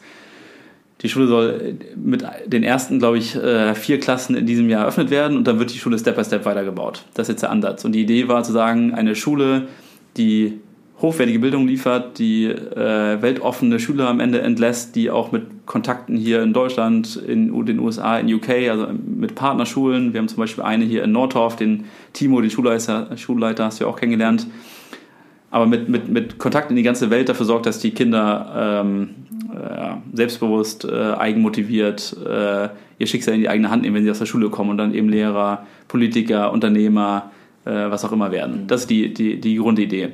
[1.01, 5.09] Die Schule soll mit den ersten, glaube ich, äh, vier Klassen in diesem Jahr eröffnet
[5.09, 7.05] werden und dann wird die Schule Step by Step weitergebaut.
[7.13, 7.85] Das ist jetzt der Ansatz.
[7.85, 9.67] Und die Idee war zu sagen, eine Schule,
[10.17, 10.59] die
[11.01, 16.41] hochwertige Bildung liefert, die äh, weltoffene Schüler am Ende entlässt, die auch mit Kontakten hier
[16.41, 20.13] in Deutschland, in den USA, in UK, also mit Partnerschulen.
[20.13, 23.85] Wir haben zum Beispiel eine hier in Nordorf, den Timo, den Schulleiter, Schulleiter hast du
[23.85, 24.47] ja auch kennengelernt.
[25.51, 29.09] Aber mit, mit, mit Kontakt in die ganze Welt dafür sorgt, dass die Kinder ähm,
[29.51, 34.19] äh, selbstbewusst, äh, eigenmotiviert äh, ihr Schicksal in die eigene Hand nehmen, wenn sie aus
[34.19, 37.31] der Schule kommen und dann eben Lehrer, Politiker, Unternehmer,
[37.65, 38.65] äh, was auch immer werden.
[38.67, 40.09] Das ist die, die, die Grundidee.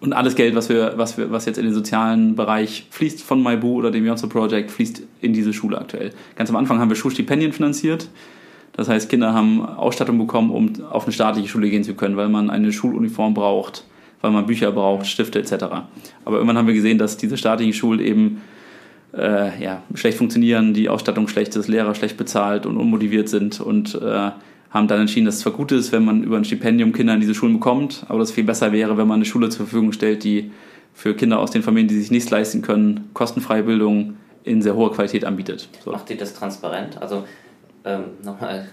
[0.00, 3.40] Und alles Geld, was, wir, was, wir, was jetzt in den sozialen Bereich fließt von
[3.40, 6.10] MyBoo oder dem Yonzo Project, fließt in diese Schule aktuell.
[6.34, 8.08] Ganz am Anfang haben wir Schulstipendien finanziert.
[8.72, 12.28] Das heißt, Kinder haben Ausstattung bekommen, um auf eine staatliche Schule gehen zu können, weil
[12.28, 13.84] man eine Schuluniform braucht,
[14.22, 15.52] weil man Bücher braucht, Stifte etc.
[16.24, 18.40] Aber irgendwann haben wir gesehen, dass diese staatlichen Schulen eben
[19.14, 23.94] äh, ja, schlecht funktionieren, die Ausstattung schlecht ist, Lehrer schlecht bezahlt und unmotiviert sind und
[23.94, 24.30] äh,
[24.70, 27.20] haben dann entschieden, dass es zwar gut ist, wenn man über ein Stipendium Kinder in
[27.20, 29.92] diese Schulen bekommt, aber dass es viel besser wäre, wenn man eine Schule zur Verfügung
[29.92, 30.50] stellt, die
[30.94, 34.92] für Kinder aus den Familien, die sich nichts leisten können, kostenfreie Bildung in sehr hoher
[34.92, 35.68] Qualität anbietet.
[35.84, 35.92] So.
[35.92, 37.00] Macht ihr das transparent?
[37.00, 37.24] Also
[37.84, 38.66] ähm, nochmal,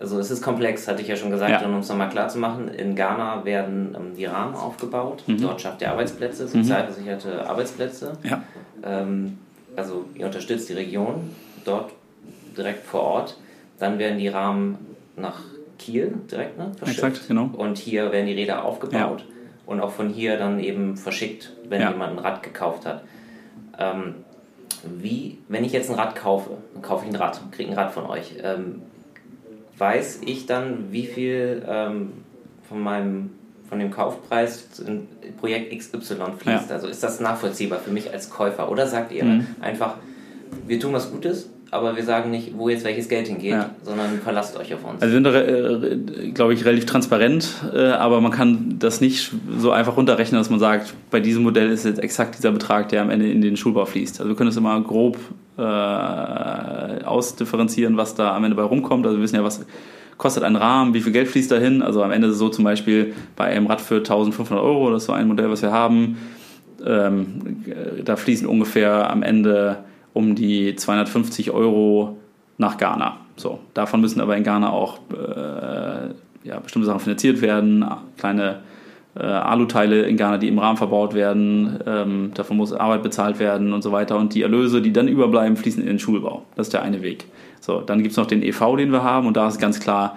[0.00, 1.66] also es ist komplex, hatte ich ja schon gesagt, Ja.
[1.66, 5.42] und um es nochmal klar zu machen, in Ghana werden ähm, die Rahmen aufgebaut, Mhm.
[5.42, 8.12] dort schafft ihr Arbeitsplätze, sozialversicherte Arbeitsplätze.
[8.22, 8.42] Ja.
[8.82, 9.38] Ähm,
[9.76, 11.30] also ihr unterstützt die Region
[11.64, 11.92] dort
[12.56, 13.36] direkt vor Ort.
[13.78, 14.78] Dann werden die Rahmen
[15.16, 15.40] nach
[15.78, 17.04] Kiel direkt ne, verschickt.
[17.04, 17.50] Exakt, genau.
[17.54, 19.24] Und hier werden die Räder aufgebaut
[19.66, 21.90] und auch von hier dann eben verschickt, wenn Ja.
[21.90, 23.02] jemand ein Rad gekauft hat.
[23.78, 24.14] Ähm,
[24.98, 27.92] wie, wenn ich jetzt ein Rad kaufe, dann kaufe ich ein Rad, kriege ein Rad
[27.92, 28.34] von euch.
[28.42, 28.82] Ähm,
[29.78, 32.12] weiß ich dann, wie viel ähm,
[32.68, 33.30] von meinem
[33.68, 36.70] von dem Kaufpreis in Projekt XY fließt.
[36.70, 36.76] Ja.
[36.76, 38.70] Also ist das nachvollziehbar für mich als Käufer?
[38.70, 39.46] Oder sagt ihr Mhm.
[39.60, 39.96] einfach,
[40.68, 43.70] wir tun was Gutes, aber wir sagen nicht, wo jetzt welches Geld hingeht, Ja.
[43.82, 45.02] sondern verlasst euch auf uns.
[45.02, 45.32] Also wir
[45.90, 50.50] sind glaube ich, relativ transparent, äh, aber man kann das nicht so einfach runterrechnen, dass
[50.50, 53.56] man sagt, bei diesem Modell ist jetzt exakt dieser Betrag, der am Ende in den
[53.56, 54.20] Schulbau fließt.
[54.20, 55.18] Also wir können es immer grob
[55.58, 55.62] äh,
[57.04, 59.06] ausdifferenzieren, was da am Ende bei rumkommt.
[59.06, 59.64] Also wir wissen ja, was
[60.16, 61.82] kostet ein Rahmen, wie viel Geld fließt dahin.
[61.82, 65.02] Also am Ende ist es so zum Beispiel bei einem Rad für 1500 Euro, das
[65.02, 66.16] ist so ein Modell, was wir haben.
[66.84, 69.78] Ähm, äh, da fließen ungefähr am Ende
[70.16, 72.16] um die 250 Euro
[72.56, 73.18] nach Ghana.
[73.36, 76.08] So, davon müssen aber in Ghana auch äh,
[76.42, 77.84] ja, bestimmte Sachen finanziert werden,
[78.16, 78.60] kleine
[79.14, 83.74] äh, Aluteile in Ghana, die im Rahmen verbaut werden, ähm, davon muss Arbeit bezahlt werden
[83.74, 84.16] und so weiter.
[84.16, 86.44] Und die Erlöse, die dann überbleiben, fließen in den Schulbau.
[86.54, 87.26] Das ist der eine Weg.
[87.60, 90.16] So, dann gibt es noch den EV, den wir haben, und da ist ganz klar,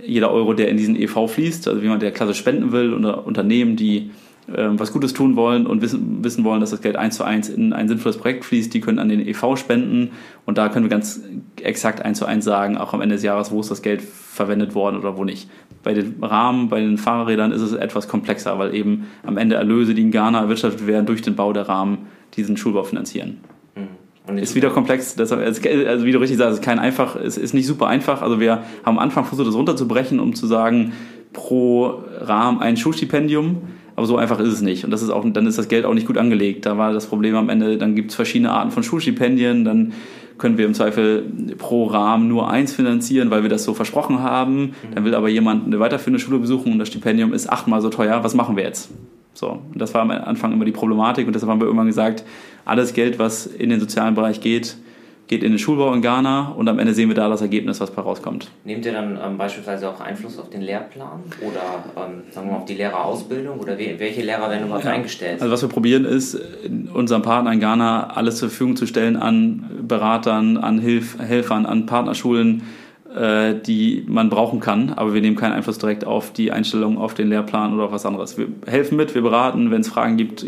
[0.00, 3.74] jeder Euro, der in diesen EV fließt, also jemand, der klasse spenden will, oder Unternehmen,
[3.74, 4.10] die
[4.46, 7.72] was Gutes tun wollen und wissen, wissen wollen, dass das Geld eins zu eins in
[7.72, 10.10] ein sinnvolles Projekt fließt, die können an den EV spenden
[10.44, 11.22] und da können wir ganz
[11.62, 14.74] exakt eins zu eins sagen, auch am Ende des Jahres, wo ist das Geld verwendet
[14.74, 15.48] worden oder wo nicht.
[15.82, 19.94] Bei den Rahmen, bei den Fahrrädern ist es etwas komplexer, weil eben am Ende Erlöse,
[19.94, 23.38] die in Ghana erwirtschaftet werden, durch den Bau der Rahmen diesen Schulbau finanzieren.
[23.74, 24.38] Mhm.
[24.38, 25.62] Ist wieder komplex, deshalb, also
[26.04, 28.22] wie du richtig sagst, es ist kein einfach, es ist nicht super einfach.
[28.22, 30.92] Also wir haben am Anfang versucht, das runterzubrechen, um zu sagen,
[31.34, 33.58] pro Rahmen ein Schulstipendium.
[33.96, 34.84] Aber so einfach ist es nicht.
[34.84, 36.66] Und das ist auch, dann ist das Geld auch nicht gut angelegt.
[36.66, 39.92] Da war das Problem am Ende, dann gibt es verschiedene Arten von Schulstipendien, dann
[40.36, 41.24] können wir im Zweifel
[41.58, 44.74] pro Rahmen nur eins finanzieren, weil wir das so versprochen haben.
[44.94, 48.24] Dann will aber jemand eine weiterführende Schule besuchen und das Stipendium ist achtmal so teuer.
[48.24, 48.90] Was machen wir jetzt?
[49.32, 52.24] So, und das war am Anfang immer die Problematik und deshalb haben wir irgendwann gesagt,
[52.64, 54.76] alles Geld, was in den sozialen Bereich geht,
[55.26, 57.90] geht in den Schulbau in Ghana und am Ende sehen wir da das Ergebnis, was
[57.90, 58.50] bei rauskommt.
[58.64, 62.58] Nehmt ihr dann ähm, beispielsweise auch Einfluss auf den Lehrplan oder ähm, sagen wir mal
[62.58, 65.40] auf die Lehrerausbildung oder we welche Lehrer werden überhaupt eingestellt?
[65.40, 66.38] Also was wir probieren ist,
[66.92, 71.86] unseren Partnern in Ghana alles zur Verfügung zu stellen an Beratern, an Hilf Helfern, an
[71.86, 72.62] Partnerschulen,
[73.14, 77.14] äh, die man brauchen kann, aber wir nehmen keinen Einfluss direkt auf die Einstellung, auf
[77.14, 78.36] den Lehrplan oder auf was anderes.
[78.36, 80.44] Wir helfen mit, wir beraten, wenn es Fragen gibt,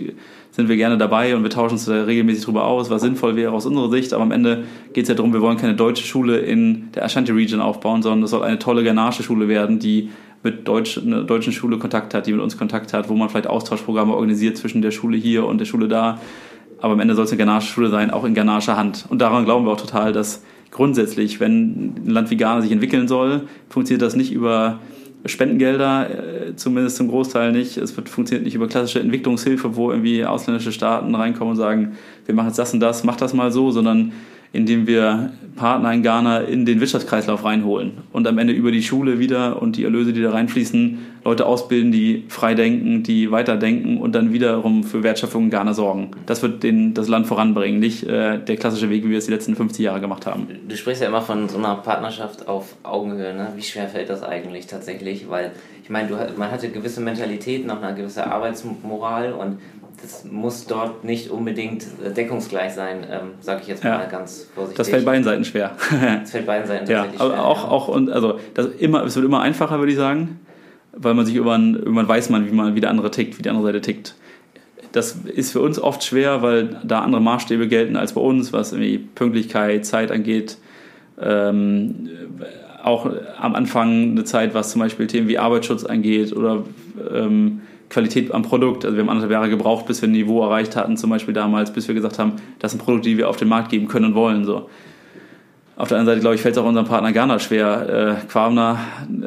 [0.57, 3.67] sind wir gerne dabei und wir tauschen uns regelmäßig darüber aus, was sinnvoll wäre aus
[3.67, 4.65] unserer Sicht, aber am Ende
[4.95, 8.23] geht es ja darum, wir wollen keine deutsche Schule in der Ashanti Region aufbauen, sondern
[8.23, 10.09] es soll eine tolle ghanaische Schule werden, die
[10.43, 13.49] mit Deutsch, einer deutschen Schule Kontakt hat, die mit uns Kontakt hat, wo man vielleicht
[13.49, 16.21] Austauschprogramme organisiert zwischen der Schule hier und der Schule da.
[16.81, 19.05] Aber am Ende soll es eine ghanaische Schule sein, auch in ghanaischer Hand.
[19.11, 23.09] Und daran glauben wir auch total, dass grundsätzlich, wenn ein Land wie Ghana sich entwickeln
[23.09, 24.79] soll, funktioniert das nicht über
[25.29, 27.77] Spendengelder, äh, zumindest zum Großteil nicht.
[27.77, 32.35] Es wird, funktioniert nicht über klassische Entwicklungshilfe, wo irgendwie ausländische Staaten reinkommen und sagen, wir
[32.35, 34.13] machen jetzt das und das, mach das mal so, sondern
[34.53, 39.19] indem wir Partner in Ghana in den Wirtschaftskreislauf reinholen und am Ende über die Schule
[39.19, 44.15] wieder und die Erlöse, die da reinfließen, Leute ausbilden, die frei denken, die weiterdenken und
[44.15, 46.13] dann wiederum für Wertschöpfung in Ghana sorgen.
[46.27, 49.33] Das wird den, das Land voranbringen, nicht äh, der klassische Weg, wie wir es die
[49.33, 50.47] letzten 50 Jahre gemacht haben.
[50.69, 53.35] Du sprichst ja immer von so einer Partnerschaft auf Augenhöhe.
[53.35, 53.49] Ne?
[53.57, 55.29] Wie schwer fällt das eigentlich tatsächlich?
[55.29, 55.51] Weil
[55.83, 59.59] ich meine, du, man hatte gewisse Mentalitäten, auch eine gewisse Arbeitsmoral und
[60.07, 64.05] das muss dort nicht unbedingt äh, deckungsgleich sein, ähm, sage ich jetzt mal Ja.
[64.07, 64.77] ganz vorsichtig.
[64.79, 65.73] Das fällt beiden Seiten schwer.
[66.21, 67.45] Das fällt beiden Seiten ja, tatsächlich schwer.
[67.45, 67.71] auch, ja.
[67.71, 70.39] auch und also das immer, es wird immer einfacher, würde ich sagen,
[70.93, 73.49] weil man sich irgendwann, irgendwann weiß man, wie man, wie der andere tickt, wie die
[73.51, 74.15] andere Seite tickt.
[74.93, 78.73] Das ist für uns oft schwer, weil da andere Maßstäbe gelten als bei uns, was
[78.73, 80.57] irgendwie Pünktlichkeit, Zeit angeht.
[81.21, 82.09] Ähm,
[82.83, 86.63] auch am Anfang eine Zeit, was zum Beispiel Themen wie Arbeitsschutz angeht oder
[87.13, 88.85] ähm, Qualität am Produkt.
[88.85, 91.73] Also wir haben anderthalb Jahre gebraucht, bis wir ein Niveau erreicht hatten, zum Beispiel damals,
[91.73, 94.15] bis wir gesagt haben, das sind Produkte, die wir auf den Markt geben können und
[94.15, 94.45] wollen.
[94.45, 94.69] So.
[95.77, 98.19] Auf der anderen Seite, glaube ich, fällt es auch unserem Partner Ghana schwer.
[98.25, 98.79] Äh, Quamner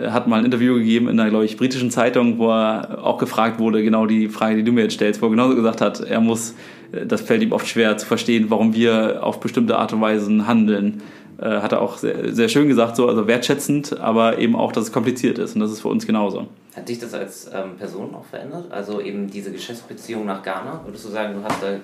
[0.10, 3.60] hat mal ein Interview gegeben in einer, glaube ich, britischen Zeitung, wo er auch gefragt
[3.60, 6.20] wurde, genau die Frage, die du mir jetzt stellst, wo er genauso gesagt hat, er
[6.20, 6.56] muss,
[6.92, 10.48] äh, das fällt ihm oft schwer zu verstehen, warum wir auf bestimmte Art und Weise
[10.48, 11.04] handeln.
[11.40, 14.86] Äh, hat er auch sehr, sehr schön gesagt, so, also wertschätzend, aber eben auch, dass
[14.86, 16.48] es kompliziert ist und das ist für uns genauso.
[16.80, 18.72] Hat dich das als ähm, Person auch verändert?
[18.72, 20.80] Also eben diese Geschäftsbeziehung nach Ghana?
[20.86, 21.78] Würdest du sagen, du hast da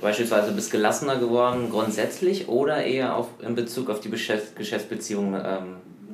[0.00, 5.64] Beispielsweise bist gelassener geworden grundsätzlich oder eher auf, in Bezug auf die Geschäftsbeziehungen ähm,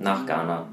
[0.01, 0.67] nach Ghana?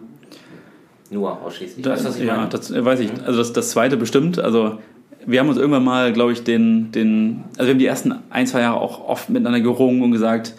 [1.12, 1.84] Nur ausschließlich.
[1.84, 2.50] Da, weißt ja, meine?
[2.50, 3.12] das weiß ich.
[3.24, 4.40] Also das, das zweite bestimmt.
[4.40, 4.80] Also
[5.24, 8.48] wir haben uns irgendwann mal, glaube ich, den, den, also wir haben die ersten ein,
[8.48, 10.56] zwei Jahre auch oft miteinander gerungen und gesagt,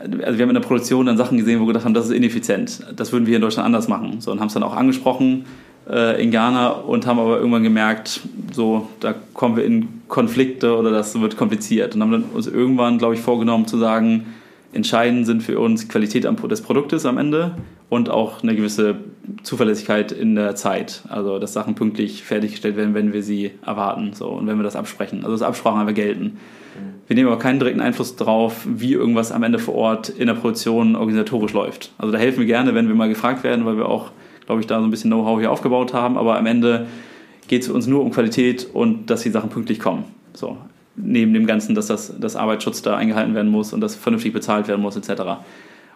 [0.00, 2.12] also wir haben in der Produktion dann Sachen gesehen, wo wir gedacht haben, das ist
[2.12, 2.80] ineffizient.
[2.94, 4.20] Das würden wir in Deutschland anders machen.
[4.20, 5.44] So, und haben es dann auch angesprochen
[5.90, 8.20] äh, in Ghana und haben aber irgendwann gemerkt,
[8.52, 11.94] so, da kommen wir in Konflikte oder das wird kompliziert.
[11.94, 14.26] Und haben dann uns irgendwann, glaube ich, vorgenommen zu sagen,
[14.78, 17.56] entscheidend sind für uns Qualität des Produktes am Ende
[17.88, 18.94] und auch eine gewisse
[19.42, 21.02] Zuverlässigkeit in der Zeit.
[21.08, 24.76] Also, dass Sachen pünktlich fertiggestellt werden, wenn wir sie erwarten so, und wenn wir das
[24.76, 25.24] absprechen.
[25.24, 26.38] Also, das Absprachen einfach gelten.
[27.08, 30.34] Wir nehmen aber keinen direkten Einfluss darauf, wie irgendwas am Ende vor Ort in der
[30.34, 31.90] Produktion organisatorisch läuft.
[31.98, 34.12] Also, da helfen wir gerne, wenn wir mal gefragt werden, weil wir auch,
[34.46, 36.16] glaube ich, da so ein bisschen Know-how hier aufgebaut haben.
[36.16, 36.86] Aber am Ende
[37.48, 40.04] geht es uns nur um Qualität und dass die Sachen pünktlich kommen.
[40.34, 40.56] So,
[41.00, 44.68] neben dem Ganzen, dass das, das Arbeitsschutz da eingehalten werden muss und das vernünftig bezahlt
[44.68, 45.22] werden muss, etc.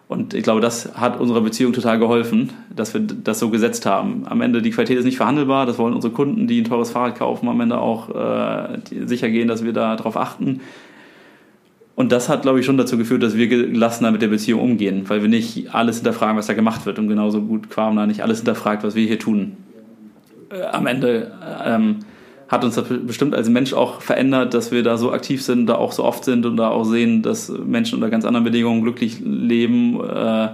[0.09, 4.25] Und ich glaube, das hat unserer Beziehung total geholfen, dass wir das so gesetzt haben.
[4.27, 7.19] Am Ende, die Qualität ist nicht verhandelbar, das wollen unsere Kunden, die ein teures Fahrrad
[7.19, 10.61] kaufen, am Ende auch äh, sicher gehen, dass wir da darauf achten.
[11.95, 15.05] Und das hat, glaube ich, schon dazu geführt, dass wir gelassener mit der Beziehung umgehen,
[15.09, 16.99] weil wir nicht alles hinterfragen, was da gemacht wird.
[16.99, 19.57] Und genauso gut Quamner nicht alles hinterfragt, was wir hier tun.
[20.51, 21.33] Äh, am Ende
[21.65, 21.99] ähm,
[22.53, 25.77] hat uns das bestimmt als Mensch auch verändert, dass wir da so aktiv sind, da
[25.77, 29.21] auch so oft sind und da auch sehen, dass Menschen unter ganz anderen Bedingungen glücklich
[29.25, 29.99] leben.
[30.05, 30.51] Äh,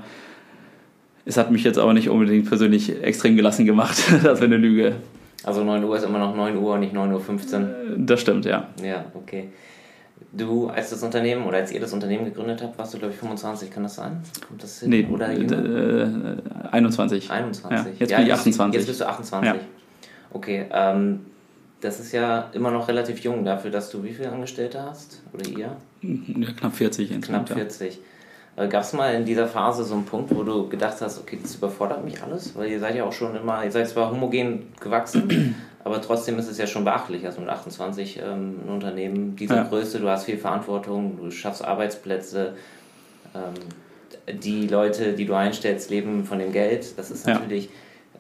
[1.25, 3.99] es hat mich jetzt aber nicht unbedingt persönlich extrem gelassen gemacht.
[4.23, 4.95] das wäre eine Lüge.
[5.43, 7.69] Also 9 Uhr ist immer noch 9 Uhr, nicht 9.15 Uhr.
[7.97, 8.69] Das stimmt, ja.
[8.81, 9.49] Ja, okay.
[10.33, 13.19] Du, als das Unternehmen oder als ihr das Unternehmen gegründet habt, warst du, glaube ich,
[13.19, 14.23] 25, kann das sein?
[14.47, 14.91] Kommt das hin?
[14.91, 16.07] Nee, oder äh,
[16.71, 17.29] 21.
[17.29, 17.71] 21.
[17.71, 18.79] Ja, jetzt ja, bin ich 28.
[18.79, 19.53] Jetzt bist du 28.
[19.53, 19.67] Ja.
[20.33, 21.21] Okay, ähm,
[21.81, 25.23] das ist ja immer noch relativ jung dafür, dass du wie viele Angestellte hast?
[25.33, 25.77] Oder ihr?
[26.03, 27.47] Ja, knapp 40 insgesamt.
[27.47, 27.99] Knapp 40.
[28.57, 28.65] Ja.
[28.65, 31.39] Äh, Gab es mal in dieser Phase so einen Punkt, wo du gedacht hast, okay,
[31.41, 32.57] das überfordert mich alles?
[32.57, 36.49] Weil ihr seid ja auch schon immer, ihr seid zwar homogen gewachsen, aber trotzdem ist
[36.49, 37.25] es ja schon beachtlich.
[37.25, 39.63] Also mit 28 ähm, ein Unternehmen dieser ja.
[39.63, 42.55] Größe, du hast viel Verantwortung, du schaffst Arbeitsplätze.
[43.35, 43.55] Ähm,
[44.41, 46.99] die Leute, die du einstellst, leben von dem Geld.
[46.99, 47.67] Das ist natürlich.
[47.67, 47.71] Ja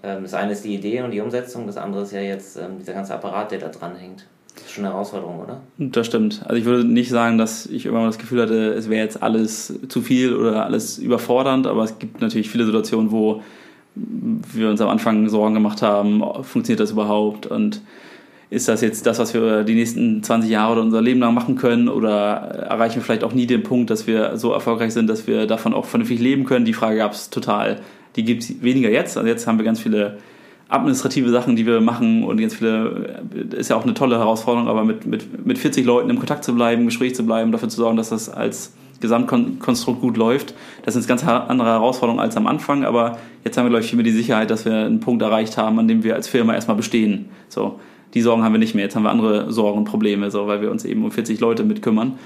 [0.02, 2.92] das eine ist die Idee und die Umsetzung, das andere ist ja jetzt ähm, dieser
[2.92, 4.26] ganze Apparat, der da dran hängt.
[4.54, 5.60] Das ist schon eine Herausforderung, oder?
[5.78, 6.42] Das stimmt.
[6.44, 9.72] Also ich würde nicht sagen, dass ich immer das Gefühl hatte, es wäre jetzt alles
[9.88, 13.42] zu viel oder alles überfordernd, aber es gibt natürlich viele Situationen, wo
[13.94, 17.82] wir uns am Anfang Sorgen gemacht haben, funktioniert das überhaupt und
[18.50, 21.56] ist das jetzt das, was wir die nächsten 20 Jahre oder unser Leben lang machen
[21.56, 25.26] können oder erreichen wir vielleicht auch nie den Punkt, dass wir so erfolgreich sind, dass
[25.26, 26.64] wir davon auch vernünftig leben können?
[26.64, 27.80] Die Frage gab es total.
[28.18, 29.16] Die gibt es weniger jetzt.
[29.16, 30.18] Also jetzt haben wir ganz viele
[30.68, 33.22] administrative Sachen, die wir machen und ganz viele,
[33.56, 36.52] ist ja auch eine tolle Herausforderung, aber mit, mit, mit 40 Leuten im Kontakt zu
[36.52, 40.52] bleiben, im Gespräch zu bleiben, dafür zu sorgen, dass das als Gesamtkonstrukt gut läuft.
[40.84, 43.96] Das sind ganz andere Herausforderungen als am Anfang, aber jetzt haben wir, glaube ich, viel
[43.96, 46.76] mehr die Sicherheit, dass wir einen Punkt erreicht haben, an dem wir als Firma erstmal
[46.76, 47.26] bestehen.
[47.48, 47.78] So,
[48.14, 48.82] die Sorgen haben wir nicht mehr.
[48.82, 51.62] Jetzt haben wir andere Sorgen und Probleme, so, weil wir uns eben um 40 Leute
[51.62, 52.18] mitkümmern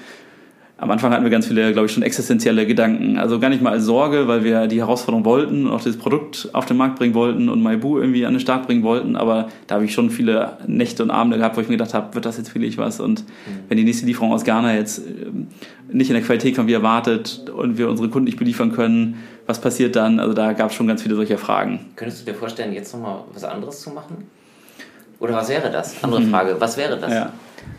[0.82, 3.16] am Anfang hatten wir ganz viele, glaube ich, schon existenzielle Gedanken.
[3.16, 6.48] Also gar nicht mal als Sorge, weil wir die Herausforderung wollten und auch das Produkt
[6.54, 9.14] auf den Markt bringen wollten und Maibu irgendwie an den Start bringen wollten.
[9.14, 12.16] Aber da habe ich schon viele Nächte und Abende gehabt, wo ich mir gedacht habe,
[12.16, 12.98] wird das jetzt wirklich was?
[12.98, 13.60] Und mhm.
[13.68, 15.46] wenn die nächste Lieferung aus Ghana jetzt ähm,
[15.88, 19.60] nicht in der Qualität kommt, wie erwartet und wir unsere Kunden nicht beliefern können, was
[19.60, 20.18] passiert dann?
[20.18, 21.78] Also da gab es schon ganz viele solcher Fragen.
[21.94, 24.16] Könntest du dir vorstellen, jetzt nochmal was anderes zu machen?
[25.20, 26.02] Oder was wäre das?
[26.02, 26.30] Andere mhm.
[26.30, 27.12] Frage, was wäre das?
[27.12, 27.32] Ja.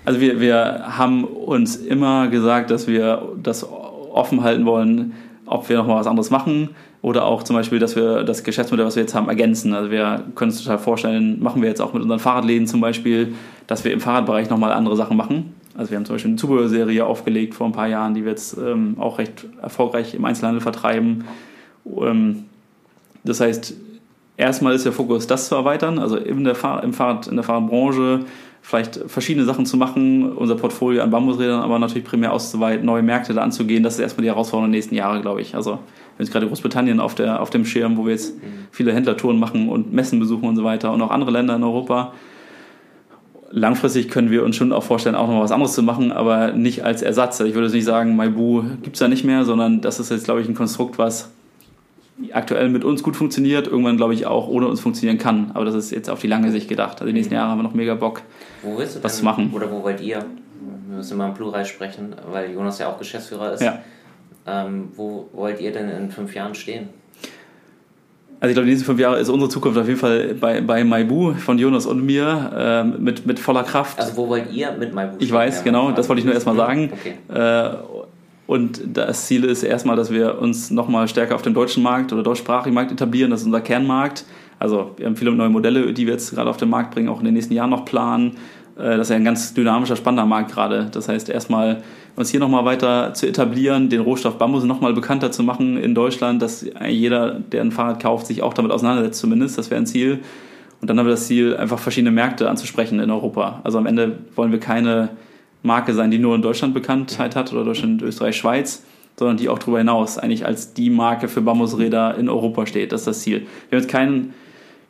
[0.06, 5.14] Also wir, wir haben uns immer gesagt, dass wir das offen halten wollen,
[5.46, 6.70] ob wir nochmal was anderes machen
[7.02, 9.74] oder auch zum Beispiel, dass wir das Geschäftsmodell, was wir jetzt haben, ergänzen.
[9.74, 13.34] Also wir können uns total vorstellen, machen wir jetzt auch mit unseren Fahrradläden zum Beispiel,
[13.68, 15.54] dass wir im Fahrradbereich nochmal andere Sachen machen.
[15.76, 18.58] Also wir haben zum Beispiel eine Zubehörserie aufgelegt vor ein paar Jahren, die wir jetzt
[18.58, 21.26] ähm, auch recht erfolgreich im Einzelhandel vertreiben.
[21.86, 22.46] Ähm,
[23.24, 23.74] das heißt,
[24.38, 27.44] erstmal ist der Fokus, das zu erweitern, also in der, Fahr im Fahrrad, in der
[27.44, 28.22] Fahrradbranche
[28.66, 33.34] vielleicht verschiedene Sachen zu machen, unser Portfolio an Bambusrädern aber natürlich primär auszuweiten, neue Märkte
[33.34, 33.84] da anzugehen.
[33.84, 35.54] Das ist erstmal die Herausforderung der nächsten Jahre, glaube ich.
[35.54, 35.80] Also
[36.18, 38.36] wir sind gerade Großbritannien auf, der, auf dem Schirm, wo wir jetzt
[38.72, 42.14] viele Händlertouren machen und Messen besuchen und so weiter und auch andere Länder in Europa.
[43.52, 46.86] Langfristig können wir uns schon auch vorstellen, auch noch was anderes zu machen, aber nicht
[46.86, 47.42] als Ersatz.
[47.42, 50.24] Ich würde jetzt nicht sagen, Maibu gibt es da nicht mehr, sondern das ist jetzt,
[50.24, 51.30] glaube ich, ein Konstrukt, was
[52.32, 55.52] aktuell mit uns gut funktioniert, irgendwann glaube ich auch ohne uns funktionieren kann.
[55.54, 57.02] Aber das ist jetzt auf die lange Sicht gedacht.
[57.02, 58.22] Also die nächsten Jahre haben wir noch mega Bock,
[58.62, 59.52] wo willst du was denn, zu machen.
[59.54, 60.26] Oder wo wollt ihr?
[60.88, 63.64] Wir müssen mal im Plural sprechen, weil Jonas ja auch Geschäftsführer ist.
[63.64, 63.80] Ja.
[64.46, 66.90] Ähm, wo wollt ihr denn in fünf Jahren stehen?
[68.44, 70.84] Also ich glaube, die nächsten fünf Jahre ist unsere Zukunft auf jeden Fall bei, bei
[70.84, 73.98] Maibu von Jonas und mir äh, mit, mit voller Kraft.
[73.98, 76.58] Also wo wollt ihr mit Maibu Ich weiß, ja, genau, das wollte ich nur erstmal
[76.58, 76.92] sagen.
[76.92, 77.14] Okay.
[77.34, 77.78] Äh,
[78.46, 82.24] und das Ziel ist erstmal, dass wir uns nochmal stärker auf dem deutschen Markt oder
[82.24, 83.32] deutschsprachigen Markt etablieren.
[83.32, 84.26] Das ist unser Kernmarkt.
[84.60, 87.20] Also wir haben viele neue Modelle, die wir jetzt gerade auf den Markt bringen, auch
[87.20, 88.38] in den nächsten Jahren noch planen.
[88.78, 90.90] Äh, das ist ja ein ganz dynamischer, spannender Markt gerade.
[90.92, 91.84] Das heißt, erstmal
[92.16, 96.42] uns hier nochmal weiter zu etablieren, den Rohstoff Bambus nochmal bekannter zu machen in Deutschland,
[96.42, 99.58] dass jeder, der ein Fahrrad kauft, sich auch damit auseinandersetzt zumindest.
[99.58, 100.20] Das wäre ein Ziel.
[100.82, 103.62] Und dann haben wir das Ziel, einfach verschiedene Märkte anzusprechen in Europa.
[103.64, 105.10] Also am Ende wollen wir keine
[105.64, 108.84] Marke sein, die nur in Deutschland Bekanntheit hat oder Deutschland, Österreich, Schweiz,
[109.18, 112.92] sondern die auch darüber hinaus eigentlich als die Marke für Bambusräder in Europa steht.
[112.92, 113.48] Das ist das Ziel.
[113.70, 114.34] Wir haben jetzt kein,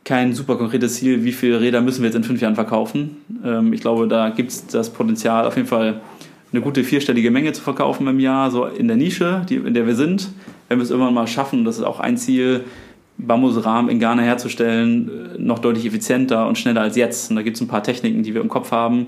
[0.04, 3.16] kein super konkretes Ziel, wie viele Räder müssen wir jetzt in fünf Jahren verkaufen.
[3.44, 6.00] Ähm, ich glaube, da gibt es das Potenzial, auf jeden Fall
[6.52, 9.86] eine gute vierstellige Menge zu verkaufen im Jahr, so in der Nische, die, in der
[9.86, 10.30] wir sind.
[10.68, 12.64] Wenn wir es irgendwann mal schaffen, das ist auch ein Ziel,
[13.18, 17.30] Bambusrahmen in Ghana herzustellen, äh, noch deutlich effizienter und schneller als jetzt.
[17.30, 19.06] Und da gibt es ein paar Techniken, die wir im Kopf haben,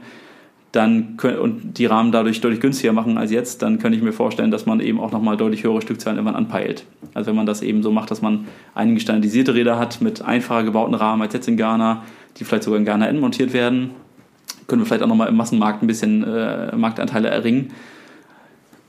[0.76, 4.50] dann und die Rahmen dadurch deutlich günstiger machen als jetzt, dann könnte ich mir vorstellen,
[4.50, 6.84] dass man eben auch nochmal deutlich höhere Stückzahlen irgendwann anpeilt.
[7.14, 10.64] Also wenn man das eben so macht, dass man einige standardisierte Räder hat mit einfacher
[10.64, 12.02] gebauten Rahmen als jetzt in Ghana,
[12.36, 13.90] die vielleicht sogar in Ghana N montiert werden,
[14.66, 17.72] können wir vielleicht auch nochmal im Massenmarkt ein bisschen äh, Marktanteile erringen.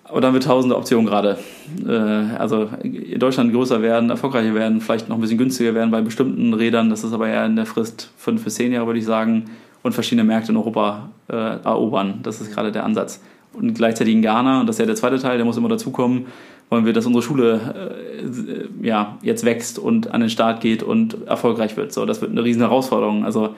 [0.03, 1.37] Aber dann wird tausende Optionen gerade.
[1.85, 6.01] Äh, also in Deutschland größer werden, erfolgreicher werden, vielleicht noch ein bisschen günstiger werden bei
[6.01, 6.89] bestimmten Rädern.
[6.89, 9.45] Das ist aber eher in der Frist fünf bis zehn Jahre, würde ich sagen
[9.87, 12.19] und verschiedene Märkte in Europa äh, erobern.
[12.23, 13.21] Das ist gerade der Ansatz.
[13.53, 16.27] Und gleichzeitig in Ghana, und das ist ja der zweite Teil, der muss immer dazukommen,
[16.69, 17.89] wollen wir, dass unsere Schule
[18.21, 21.93] äh, ja, jetzt wächst und an den Start geht und erfolgreich wird.
[21.93, 23.25] So, das wird eine riesen Herausforderung.
[23.25, 23.55] Also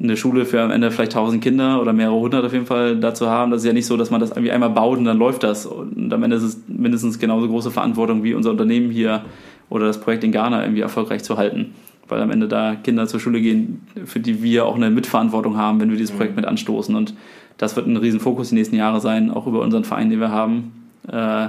[0.00, 3.28] eine Schule für am Ende vielleicht tausend Kinder oder mehrere hundert auf jeden Fall dazu
[3.28, 3.50] haben.
[3.50, 5.66] Das ist ja nicht so, dass man das irgendwie einmal baut und dann läuft das.
[5.66, 9.24] Und am Ende ist es mindestens genauso große Verantwortung wie unser Unternehmen hier
[9.70, 11.72] oder das Projekt in Ghana irgendwie erfolgreich zu halten
[12.08, 15.80] weil am Ende da Kinder zur Schule gehen, für die wir auch eine Mitverantwortung haben,
[15.80, 16.42] wenn wir dieses Projekt mhm.
[16.42, 16.94] mit anstoßen.
[16.94, 17.14] Und
[17.58, 20.72] das wird ein Riesenfokus die nächsten Jahre sein, auch über unseren Verein, den wir haben,
[21.08, 21.48] äh,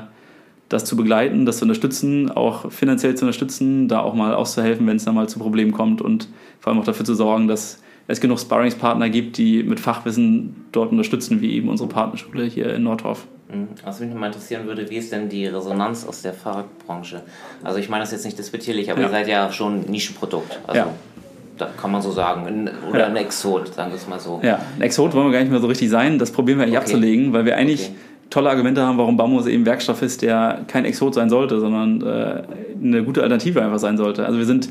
[0.69, 4.97] das zu begleiten, das zu unterstützen, auch finanziell zu unterstützen, da auch mal auszuhelfen, wenn
[4.97, 8.19] es dann mal zu Problemen kommt und vor allem auch dafür zu sorgen, dass es
[8.19, 13.27] genug Sparringspartner gibt, die mit Fachwissen dort unterstützen, wie eben unsere Partnerschule hier in Nordhof.
[13.83, 17.21] Was mich mal interessieren würde, wie ist denn die Resonanz aus der Fahrradbranche?
[17.63, 19.07] Also ich meine das jetzt nicht despektierlich, aber ja.
[19.07, 20.59] ihr seid ja schon ein Nischenprodukt.
[20.67, 20.87] Also ja.
[21.57, 22.69] da kann man so sagen.
[22.89, 23.05] Oder ja.
[23.07, 24.39] ein Exot, sagen wir es mal so.
[24.43, 26.19] Ja, ein Exot wollen wir gar nicht mehr so richtig sein.
[26.19, 26.85] Das probieren wir eigentlich okay.
[26.85, 27.95] abzulegen, weil wir eigentlich okay.
[28.33, 32.43] Tolle Argumente haben, warum Bambus eben Werkstoff ist, der kein Exot sein sollte, sondern äh,
[32.83, 34.25] eine gute Alternative einfach sein sollte.
[34.25, 34.69] Also wir sind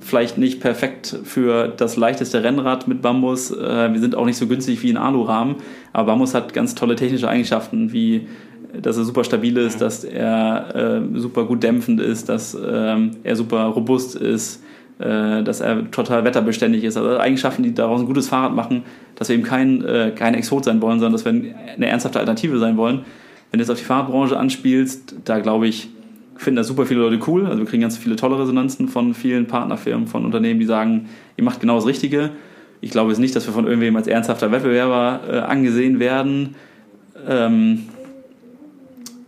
[0.00, 3.50] vielleicht nicht perfekt für das leichteste Rennrad mit Bambus.
[3.50, 5.56] Äh, wir sind auch nicht so günstig wie ein Alurahmen,
[5.92, 8.28] aber Bambus hat ganz tolle technische Eigenschaften, wie
[8.80, 13.36] dass er super stabil ist, dass er äh, super gut dämpfend ist, dass ähm, er
[13.36, 14.63] super robust ist, äh,
[14.98, 16.96] dass er total wetterbeständig ist.
[16.96, 18.84] Also Eigenschaften, die daraus ein gutes Fahrrad machen,
[19.16, 22.58] dass wir eben kein, äh, kein Exot sein wollen, sondern dass wir eine ernsthafte Alternative
[22.58, 23.00] sein wollen.
[23.50, 25.88] Wenn du jetzt auf die Fahrradbranche anspielst, da glaube ich,
[26.36, 27.46] finden das super viele Leute cool.
[27.46, 31.44] Also wir kriegen ganz viele tolle Resonanzen von vielen Partnerfirmen, von Unternehmen, die sagen, ihr
[31.44, 32.30] macht genau das Richtige.
[32.80, 36.54] Ich glaube jetzt nicht, dass wir von irgendwem als ernsthafter Wettbewerber äh, angesehen werden.
[37.28, 37.84] Ähm,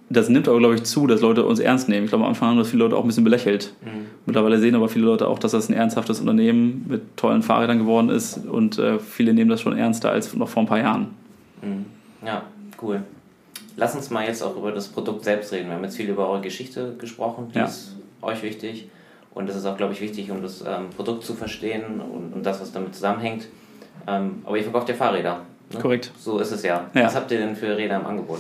[0.08, 2.04] das nimmt aber, glaube ich, zu, dass Leute uns ernst nehmen.
[2.04, 3.72] Ich glaube, am Anfang haben das viele Leute auch ein bisschen belächelt.
[3.82, 4.06] Mhm.
[4.24, 8.08] Mittlerweile sehen aber viele Leute auch, dass das ein ernsthaftes Unternehmen mit tollen Fahrrädern geworden
[8.08, 11.08] ist und äh, viele nehmen das schon ernster als noch vor ein paar Jahren.
[11.62, 11.86] Mhm.
[12.24, 12.42] Ja,
[12.80, 13.02] cool.
[13.76, 15.68] Lass uns mal jetzt auch über das Produkt selbst reden.
[15.68, 17.64] Wir haben jetzt viel über eure Geschichte gesprochen, die ja.
[17.64, 18.88] ist euch wichtig.
[19.34, 22.46] Und das ist auch, glaube ich, wichtig, um das ähm, Produkt zu verstehen und, und,
[22.46, 23.48] das, was damit zusammenhängt.
[24.06, 25.42] Ähm, aber ihr verkauft ja Fahrräder.
[25.74, 25.78] Ne?
[25.78, 26.10] Korrekt.
[26.18, 26.86] So ist es ja.
[26.94, 27.04] ja.
[27.04, 28.38] Was habt ihr denn für Räder im Angebot?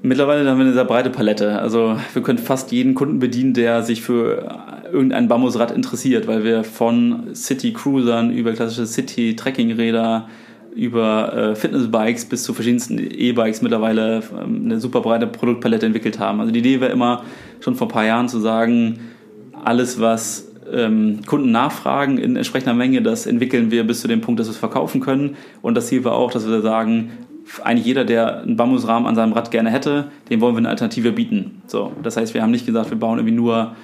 [0.00, 1.58] Mittlerweile haben wir eine sehr breite Palette.
[1.58, 4.46] Also wir können fast jeden Kunden bedienen, der sich für
[4.92, 10.28] irgendein Bambusrad interessiert, weil wir von City Cruisern über klassische City Trekkingräder
[10.74, 16.40] über äh, Fitnessbikes bis zu verschiedensten E-Bikes mittlerweile ähm, eine super breite Produktpalette entwickelt haben.
[16.40, 17.24] Also die Idee wäre immer
[17.58, 19.00] schon vor ein paar Jahren zu sagen,
[19.64, 24.38] alles was ähm, Kunden nachfragen in entsprechender Menge, das entwickeln wir bis zu dem Punkt,
[24.38, 25.36] dass wir es verkaufen können.
[25.62, 27.10] Und das Ziel war auch, dass wir sagen,
[27.62, 31.12] eigentlich jeder, der einen Bambusrahmen an seinem Rad gerne hätte, dem wollen wir eine Alternative
[31.12, 31.62] bieten.
[31.66, 33.74] So, das heißt, wir haben nicht gesagt, wir bauen irgendwie nur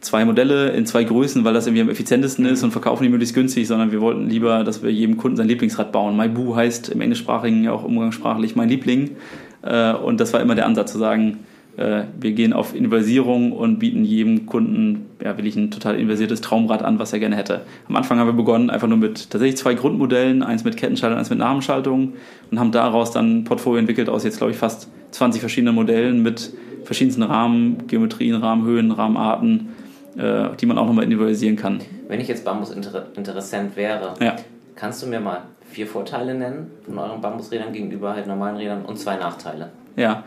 [0.00, 3.34] zwei Modelle in zwei Größen, weil das irgendwie am effizientesten ist und verkaufen die möglichst
[3.34, 6.16] günstig, sondern wir wollten lieber, dass wir jedem Kunden sein Lieblingsrad bauen.
[6.16, 9.16] MyBoo heißt im Englischsprachigen ja auch umgangssprachlich mein Liebling.
[9.62, 11.38] Äh, und das war immer der Ansatz zu sagen,
[11.76, 16.82] äh, wir gehen auf Inversierung und bieten jedem Kunden ja, wirklich ein total inversiertes Traumrad
[16.82, 17.62] an, was er gerne hätte.
[17.88, 21.30] Am Anfang haben wir begonnen einfach nur mit tatsächlich zwei Grundmodellen, eins mit Kettenschaltung, eins
[21.30, 22.14] mit Namenschaltung
[22.50, 26.22] und haben daraus dann ein Portfolio entwickelt aus jetzt, glaube ich, fast 20 verschiedenen Modellen
[26.22, 26.52] mit
[26.84, 29.68] verschiedensten Rahmen, Geometrien, Rahmenhöhen, Rahmenarten
[30.16, 31.80] äh, die man auch nochmal individualisieren kann.
[32.08, 34.36] Wenn ich jetzt Bambus-Interessent wäre, Ja.
[34.74, 38.98] kannst du mir mal vier Vorteile nennen von euren Bambusrädern gegenüber halt normalen Rädern und
[38.98, 39.70] zwei Nachteile?
[39.96, 40.24] Ja.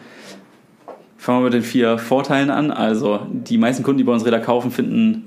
[1.19, 2.71] Fangen wir mit den vier Vorteilen an.
[2.71, 5.25] Also die meisten Kunden, die bei uns Räder kaufen, finden,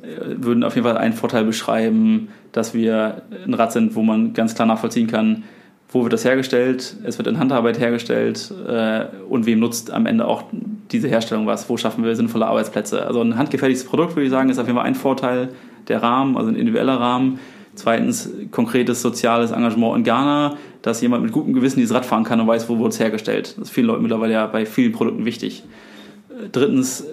[0.00, 4.34] äh, würden auf jeden Fall einen Vorteil beschreiben, dass wir ein Rad sind, wo man
[4.34, 5.42] ganz klar nachvollziehen kann,
[5.88, 10.28] wo wird das hergestellt, es wird in Handarbeit hergestellt äh, und wem nutzt am Ende
[10.28, 10.44] auch
[10.92, 13.04] diese Herstellung was, wo schaffen wir sinnvolle Arbeitsplätze.
[13.04, 15.48] Also ein handgefertigtes Produkt, würde ich sagen, ist auf jeden Fall ein Vorteil,
[15.88, 17.40] der Rahmen, also ein individueller Rahmen.
[17.74, 22.40] Zweitens konkretes soziales Engagement in Ghana, dass jemand mit gutem Gewissen dieses Rad fahren kann
[22.40, 23.54] und weiß, wo wurde es hergestellt.
[23.56, 25.64] Das ist vielen Leuten mittlerweile ja bei vielen Produkten wichtig.
[26.28, 27.04] Äh, Drittens, äh,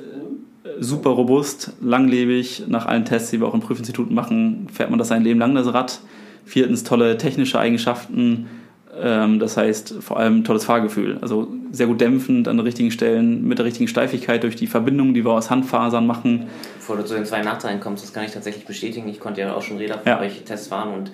[0.80, 5.08] super robust, langlebig, nach allen Tests, die wir auch im Prüfinstitut machen, fährt man das
[5.08, 6.02] sein Leben lang, das Rad.
[6.46, 8.48] Viertens, tolle technische Eigenschaften,
[8.92, 11.20] das heißt vor allem tolles Fahrgefühl.
[11.22, 15.14] Also sehr gut dämpfend an den richtigen Stellen, mit der richtigen Steifigkeit durch die Verbindungen,
[15.14, 16.48] die wir aus Handfasern machen.
[16.78, 19.08] Bevor du zu den zwei Nachteilen kommst, das kann ich tatsächlich bestätigen.
[19.08, 20.20] Ich konnte ja auch schon Räder von Ja.
[20.20, 21.12] euch Tests fahren und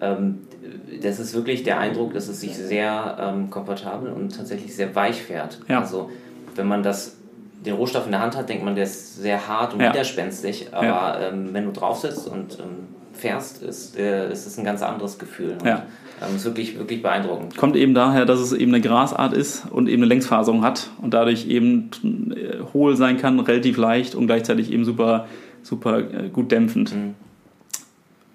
[0.00, 0.38] ähm,
[1.02, 5.20] das ist wirklich der Eindruck, dass es sich sehr ähm, komfortabel und tatsächlich sehr weich
[5.22, 5.60] fährt.
[5.68, 5.80] Ja.
[5.80, 6.10] Also
[6.54, 7.16] wenn man das
[7.64, 9.90] den Rohstoff in der Hand hat, denkt man, der ist sehr hart und Ja.
[9.92, 10.68] widerspenstig.
[10.72, 12.86] Aber ähm, wenn du drauf sitzt und ähm,
[13.16, 15.52] fährst, ist, äh, ist es ein ganz anderes Gefühl.
[15.60, 15.84] Und, Ja.
[16.26, 17.56] ähm, ist wirklich, wirklich beeindruckend.
[17.56, 21.14] Kommt eben daher, dass es eben eine Grasart ist und eben eine Längsfaserung hat und
[21.14, 21.90] dadurch eben
[22.34, 25.26] äh, hohl sein kann, relativ leicht und gleichzeitig eben super,
[25.62, 26.94] super äh, gut dämpfend.
[26.94, 27.14] Mhm.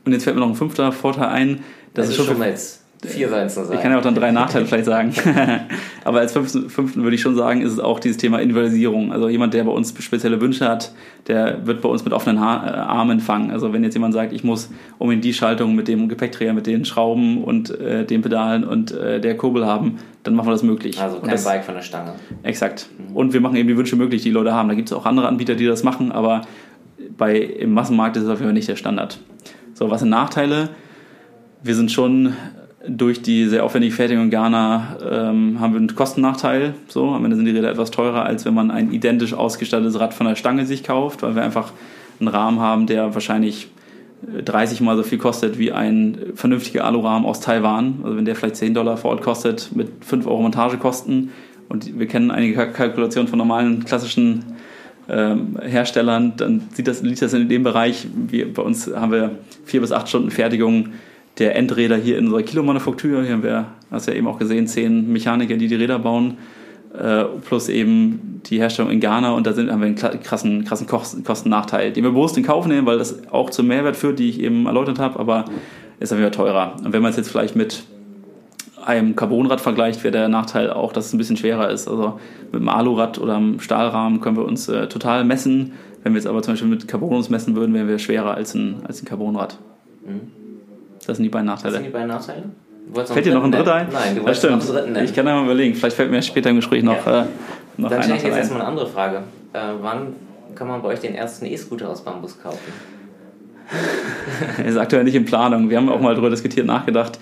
[0.06, 1.64] Und jetzt fällt mir noch ein fünfter Vorteil ein.
[1.94, 3.76] Das, ist schon schon mal jetzt vier sein zu sein.
[3.76, 5.14] Ich kann ja auch dann drei Nachteile vielleicht sagen.
[6.04, 9.12] Aber als fünften, fünften würde ich schon sagen, ist es auch dieses Thema Individualisierung.
[9.12, 10.94] Also jemand, der bei uns spezielle Wünsche hat,
[11.28, 13.52] der wird bei uns mit offenen ha äh, Armen empfangen.
[13.52, 16.86] Also wenn jetzt jemand sagt, ich muss unbedingt die Schaltung mit dem Gepäckträger, mit den
[16.86, 21.02] Schrauben und äh, den Pedalen und äh, der Kurbel haben, dann machen wir das möglich.
[21.02, 22.14] Also kein das, Bike von der Stange.
[22.44, 22.88] Exakt.
[23.14, 24.70] Und wir machen eben die Wünsche möglich, die die Leute haben.
[24.70, 26.42] Da gibt es auch andere Anbieter, die das machen, aber
[27.18, 29.20] bei, im Massenmarkt ist es auf jeden Fall nicht der Standard.
[29.74, 30.70] So, was sind Nachteile?
[31.64, 32.34] Wir sind schon
[32.88, 36.74] durch die sehr aufwendige Fertigung in Ghana ähm, haben wir einen Kostennachteil.
[36.88, 40.14] So, am Ende sind die Räder etwas teurer, als wenn man ein identisch ausgestattetes Rad
[40.14, 41.74] von der Stange sich kauft, weil wir einfach
[42.20, 43.68] einen Rahmen haben, der wahrscheinlich
[44.36, 48.00] äh, 30 mal so viel kostet wie ein vernünftiger Alurahmen aus Taiwan.
[48.04, 51.30] Also wenn der vielleicht 10 Dollar vor Ort kostet, mit 5 Euro Montagekosten.
[51.70, 54.44] Und wir kennen einige Kalk- Kalkulationen von normalen klassischen
[55.08, 58.08] ähm, Herstellern, dann sieht das, liegt das in dem Bereich.
[58.28, 59.32] Wir, bei uns haben wir
[59.66, 60.90] vier bis acht Stunden Fertigung
[61.38, 63.24] der Endräder hier in unserer Kilomanufaktur.
[63.24, 66.38] Hier haben wir, hast du ja eben auch gesehen, zehn Mechaniker, die die Räder bauen,
[66.98, 69.32] äh, plus eben die Herstellung in Ghana.
[69.32, 72.68] Und da sind, haben wir einen krassen, krassen Kosten- Kostennachteil, den wir bewusst in Kauf
[72.68, 75.46] nehmen, weil das auch zum Mehrwert führt, die ich eben erläutert habe, aber
[76.00, 76.76] ist jeden Fall teurer.
[76.84, 77.84] Und wenn man es jetzt vielleicht mit
[78.84, 81.88] einem Carbonrad vergleicht, wäre der Nachteil auch, dass es ein bisschen schwerer ist.
[81.88, 82.20] Also
[82.52, 85.74] mit einem Alurad oder einem Stahlrahmen können wir uns äh, total messen.
[86.04, 88.56] Wenn wir jetzt aber zum Beispiel mit Carbon uns messen würden, wären wir schwerer als
[88.56, 89.60] ein, als ein Carbonrad.
[91.08, 91.88] Das sind die beiden Was sind Nachteile.
[91.88, 92.44] die beiden Nachteile?
[93.06, 93.88] Fällt dir noch ein dritter ein?
[93.92, 95.06] Nein, du das wolltest noch einen dritten nennen.
[95.06, 95.76] Ich kann einmal überlegen.
[95.76, 97.22] Vielleicht fällt mir später im Gespräch noch, Ja.
[97.22, 97.26] äh,
[97.78, 98.40] noch Dann stelle ich jetzt ein.
[98.40, 99.18] erstmal eine andere Frage.
[99.54, 100.16] Äh, wann
[100.56, 102.60] kann man bei euch den ersten E-Scooter aus Bambus kaufen?
[104.66, 105.70] ist aktuell nicht in Planung.
[105.70, 107.18] Wir haben auch mal darüber diskutiert, nachgedacht.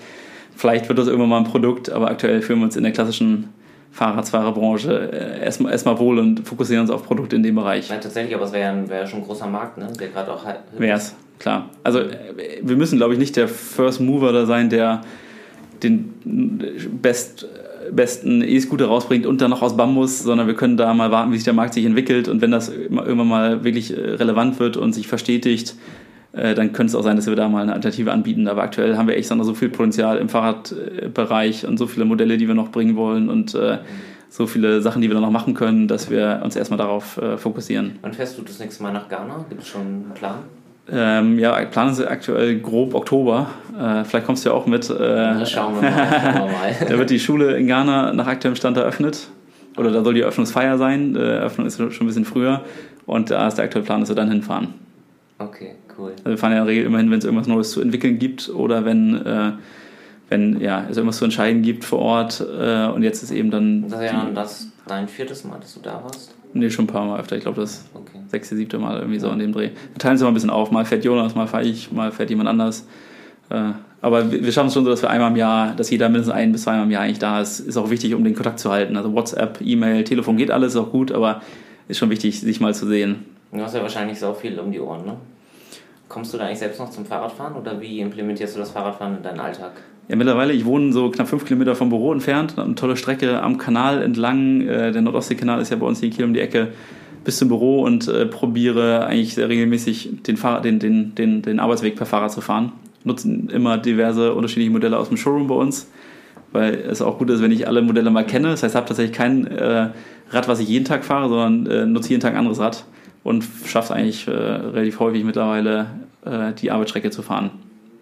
[0.56, 3.50] Vielleicht wird das irgendwann mal ein Produkt, aber aktuell fühlen wir uns in der klassischen
[3.92, 7.88] Fahrradfahrerbranche äh, erstmal, erstmal wohl und fokussieren uns auf Produkte in dem Bereich.
[7.88, 9.88] Nein, tatsächlich, aber es wäre ja, ja schon ein großer Markt, ne?
[9.98, 10.44] der gerade auch.
[10.76, 11.70] Wär's, klar.
[11.82, 15.00] Also äh, wir müssen, glaube ich, nicht der First Mover da sein, der
[15.82, 16.14] den
[17.02, 17.48] best,
[17.90, 21.36] besten E-Scooter rausbringt und dann noch aus Bambus, sondern wir können da mal warten, wie
[21.36, 24.92] sich der Markt sich entwickelt und wenn das irgendwann mal wirklich äh, relevant wird und
[24.92, 25.74] sich verstetigt,
[26.32, 28.46] äh, dann könnte es auch sein, dass wir da mal eine Alternative anbieten.
[28.46, 32.36] Aber aktuell haben wir echt noch so viel Potenzial im Fahrradbereich und so viele Modelle,
[32.36, 33.58] die wir noch bringen wollen und
[34.28, 37.98] so viele Sachen, die wir da noch machen können, dass wir uns erstmal darauf fokussieren.
[38.02, 39.44] Wann fährst du das nächste Mal nach Ghana?
[39.48, 40.36] Gibt es schon einen Plan?
[40.92, 43.48] Ähm, ja, planen sie aktuell grob Oktober.
[43.78, 44.90] Äh, vielleicht kommst du ja auch mit.
[44.90, 45.92] Äh, Na, schauen wir mal.
[45.92, 46.76] Schauen wir mal.
[46.88, 49.28] da wird die Schule in Ghana nach aktuellem Stand eröffnet.
[49.76, 51.14] Oder da soll die Eröffnungsfeier sein.
[51.14, 52.62] Die Eröffnung ist schon ein bisschen früher.
[53.06, 54.74] Und da ist der aktuelle Plan, dass wir dann hinfahren.
[55.38, 56.10] Okay, cool.
[56.18, 58.50] Also wir fahren ja in der Regel immerhin, wenn es irgendwas Neues zu entwickeln gibt
[58.50, 59.52] oder wenn, äh,
[60.28, 62.40] wenn ja, es irgendwas zu entscheiden gibt vor Ort.
[62.40, 63.88] Äh, und jetzt ist eben dann.
[63.88, 66.34] Das ist ja dann das dein viertes Mal, dass du da warst.
[66.52, 67.36] Nee, schon ein paar Mal öfter.
[67.36, 68.18] Ich glaube, das Okay.
[68.28, 69.70] sechste, siebte Mal irgendwie so in dem Dreh.
[69.92, 70.70] Wir teilen es immer ein bisschen auf.
[70.70, 72.86] Mal fährt Jonas, mal fahre ich, mal fährt jemand anders.
[73.50, 73.72] Äh,
[74.02, 76.34] aber wir wir schaffen es schon so, dass wir einmal im Jahr, dass jeder mindestens
[76.34, 77.60] ein bis zweimal im Jahr eigentlich da ist.
[77.60, 78.96] Ist auch wichtig, um den Kontakt zu halten.
[78.96, 81.42] Also WhatsApp, E-Mail, Telefon geht alles, ist auch gut, aber
[81.86, 83.24] ist schon wichtig, sich mal zu sehen.
[83.52, 85.16] Du hast ja wahrscheinlich so viel um die Ohren, ne?
[86.10, 89.22] Kommst du da eigentlich selbst noch zum Fahrradfahren oder wie implementierst du das Fahrradfahren in
[89.22, 89.70] deinen Alltag?
[90.08, 93.58] Ja, mittlerweile, ich wohne so knapp fünf Kilometer vom Büro entfernt, eine tolle Strecke am
[93.58, 94.62] Kanal entlang.
[94.62, 96.72] Äh, Der Nordostseekanal ist ja bei uns hier um die Ecke.
[97.22, 101.60] bis zum Büro und äh, probiere eigentlich sehr regelmäßig den, Fahrrad, den, den, den, den
[101.60, 102.72] Arbeitsweg per Fahrrad zu fahren.
[103.04, 105.88] Nutzen immer diverse unterschiedliche Modelle aus dem Showroom bei uns,
[106.50, 108.48] weil es auch gut ist, wenn ich alle Modelle mal kenne.
[108.48, 109.90] Das heißt, ich habe tatsächlich kein äh,
[110.30, 112.84] Rad, was ich jeden Tag fahre, sondern äh, nutze jeden Tag ein anderes Rad
[113.22, 115.86] und schaffe es eigentlich äh, relativ häufig mittlerweile,
[116.24, 117.50] äh, die Arbeitsstrecke zu fahren.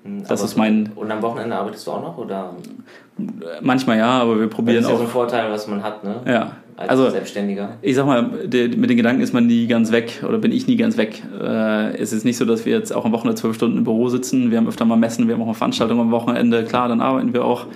[0.05, 2.19] Hm, Das aber ist mein- Und am Wochenende arbeitest du auch noch?
[2.19, 2.55] Oder?
[3.61, 5.01] Manchmal ja, aber wir Das probieren ist ja so auch.
[5.05, 6.17] ein Vorteil, was man hat, ne?
[6.27, 7.71] Ja, Als also Selbstständiger.
[7.83, 10.77] ich sag mal, mit den Gedanken ist man nie ganz weg oder bin ich nie
[10.77, 11.23] ganz weg.
[11.41, 14.09] Äh, es ist nicht so, dass wir jetzt auch am Wochenende zwölf Stunden im Büro
[14.09, 14.53] sitzen.
[14.53, 16.63] Wir haben öfter mal Messen, wir haben auch mal Veranstaltungen am Wochenende.
[16.65, 17.67] Klar, dann arbeiten wir auch.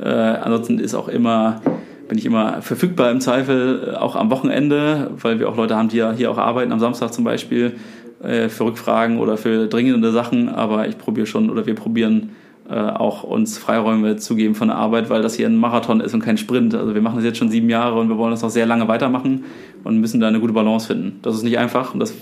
[0.00, 1.60] Äh, ansonsten ist auch immer,
[2.08, 5.88] bin ich immer verfügbar im Zweifel, äh, auch am Wochenende, weil wir auch Leute haben,
[5.90, 7.76] die ja hier auch arbeiten, am Samstag zum Beispiel,
[8.22, 10.48] äh, für Rückfragen oder für dringende Sachen.
[10.48, 12.30] Aber ich probiere schon oder wir probieren
[12.68, 16.12] äh, auch uns Freiräume zu geben von der Arbeit, weil das hier ein Marathon ist
[16.12, 16.74] und kein Sprint.
[16.74, 18.86] Also wir machen das jetzt schon sieben Jahre und wir wollen das noch sehr lange
[18.88, 19.44] weitermachen
[19.84, 21.18] und müssen da eine gute Balance finden.
[21.22, 22.12] Das ist nicht einfach und das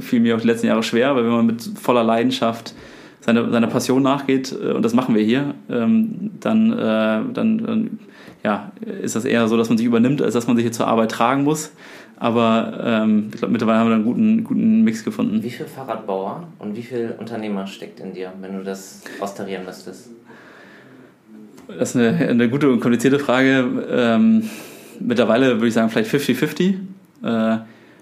[0.00, 2.74] fiel mir auch die letzten Jahre schwer, weil wenn man mit voller Leidenschaft
[3.20, 7.98] seiner seine Passion nachgeht, äh, und das machen wir hier, ähm, dann, äh, dann, dann
[8.42, 8.72] ja,
[9.02, 11.10] ist das eher so, dass man sich übernimmt, als dass man sich hier zur Arbeit
[11.10, 11.72] tragen muss.
[12.20, 15.42] Aber ähm, ich glaube, mittlerweile haben wir da einen guten, guten Mix gefunden.
[15.42, 20.10] Wie viel Fahrradbauer und wie viel Unternehmer steckt in dir, wenn du das austarieren müsstest?
[21.66, 23.86] Das ist eine, eine gute und komplizierte Frage.
[23.90, 24.50] Ähm,
[25.00, 26.74] mittlerweile würde ich sagen, vielleicht 50-50.
[27.22, 27.58] Äh,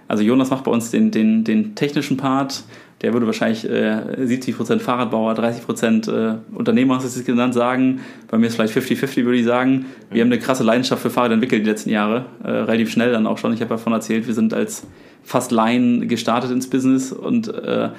[0.08, 2.64] also Jonas macht bei uns den, den, den technischen Part.
[3.02, 8.00] Der würde wahrscheinlich äh, 70% Fahrradbauer, 30% äh, Unternehmer, hast du es genannt, sagen.
[8.28, 9.86] Bei mir ist vielleicht 50-50, würde ich sagen.
[10.10, 12.26] Wir haben eine krasse Leidenschaft für Fahrrad entwickelt die letzten Jahre.
[12.42, 13.52] Äh, relativ schnell dann auch schon.
[13.52, 14.84] Ich habe davon erzählt, wir sind als
[15.22, 17.90] fast Laien gestartet ins Business und äh,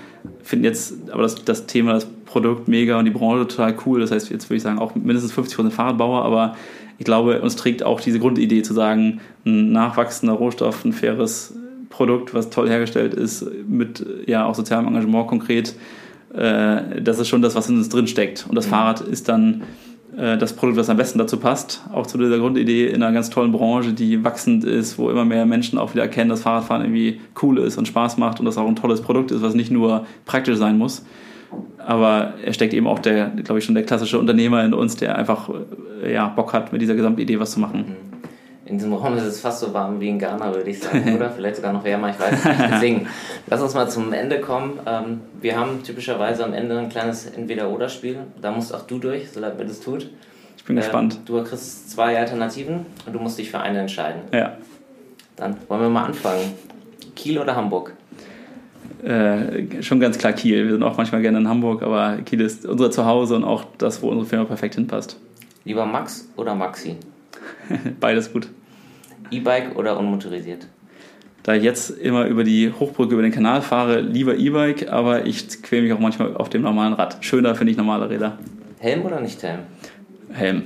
[0.43, 4.01] finden jetzt aber das, das Thema, das Produkt mega und die Branche total cool.
[4.01, 6.55] Das heißt, jetzt würde ich sagen, auch mindestens 50% Fahrradbauer, aber
[6.97, 11.53] ich glaube, uns trägt auch diese Grundidee zu sagen, ein nachwachsender Rohstoff, ein faires
[11.89, 15.75] Produkt, was toll hergestellt ist, mit ja auch sozialem Engagement konkret,
[16.33, 18.45] äh, das ist schon das, was in uns drin steckt.
[18.47, 19.63] Und das Fahrrad ist dann
[20.17, 23.29] äh, das Produkt, was am besten dazu passt, auch zu dieser Grundidee in einer ganz
[23.29, 27.19] tollen Branche, die wachsend ist, wo immer mehr Menschen auch wieder erkennen, dass Fahrradfahren irgendwie
[27.41, 30.05] cool ist und Spaß macht und dass auch ein tolles Produkt ist, was nicht nur
[30.25, 31.05] praktisch sein muss.
[31.77, 35.17] Aber er steckt eben auch der, glaube ich, schon der klassische Unternehmer in uns, der
[35.17, 35.49] einfach
[36.03, 37.95] äh, ja, Bock hat, mit dieser Gesamtidee was zu machen.
[38.69, 41.31] In diesem Raum ist es fast so warm wie in Ghana, würde ich sagen, oder?
[41.31, 42.59] Vielleicht sogar noch wärmer, ich weiß es nicht.
[42.71, 43.07] Deswegen,
[43.47, 44.79] lass uns mal zum Ende kommen.
[44.85, 48.19] Ähm, wir haben typischerweise am Ende ein kleines Entweder-Oder-Spiel.
[48.39, 50.11] Da musst auch du durch, so leid mir das tut.
[50.55, 51.15] Ich bin gespannt.
[51.15, 54.21] Ähm, du kriegst zwei Alternativen und du musst dich für eine entscheiden.
[54.31, 54.57] Ja.
[55.35, 56.53] Dann wollen wir mal anfangen.
[57.15, 57.93] Kiel oder Hamburg?
[59.03, 60.65] Äh, schon ganz klar Kiel.
[60.65, 64.03] Wir sind auch manchmal gerne in Hamburg, aber Kiel ist unser Zuhause und auch das,
[64.03, 65.17] wo unsere Firma perfekt hinpasst.
[65.65, 66.97] Lieber Max oder Maxi?
[67.99, 68.47] Beides gut.
[69.31, 70.67] E-Bike oder unmotorisiert?
[71.43, 75.61] Da ich jetzt immer über die Hochbrücke über den Kanal fahre, lieber E-Bike, aber ich
[75.61, 77.17] quäle mich auch manchmal auf dem normalen Rad.
[77.21, 78.37] Schöner finde ich normale Räder.
[78.79, 79.59] Helm oder nicht Helm?
[80.31, 80.63] Helm.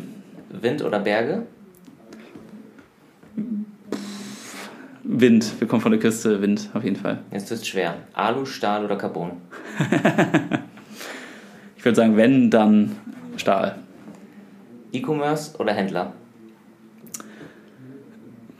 [0.49, 1.43] Wind oder Berge?
[5.03, 5.59] Wind.
[5.59, 6.41] Wir kommen von der Küste.
[6.41, 7.19] Wind, auf jeden Fall.
[7.31, 7.95] Jetzt es schwer.
[8.13, 9.31] Alu, Stahl oder Carbon?
[11.83, 12.95] Ich würde sagen, wenn, dann
[13.35, 13.75] Stahl.
[14.93, 16.13] E-Commerce oder Händler?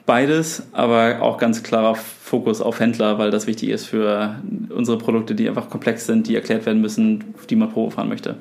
[0.06, 4.36] Beides, aber auch ganz klarer Fokus auf Händler, weil das wichtig ist für
[4.70, 8.36] unsere Produkte, die einfach komplex sind, die erklärt werden müssen, die man Probe fahren möchte.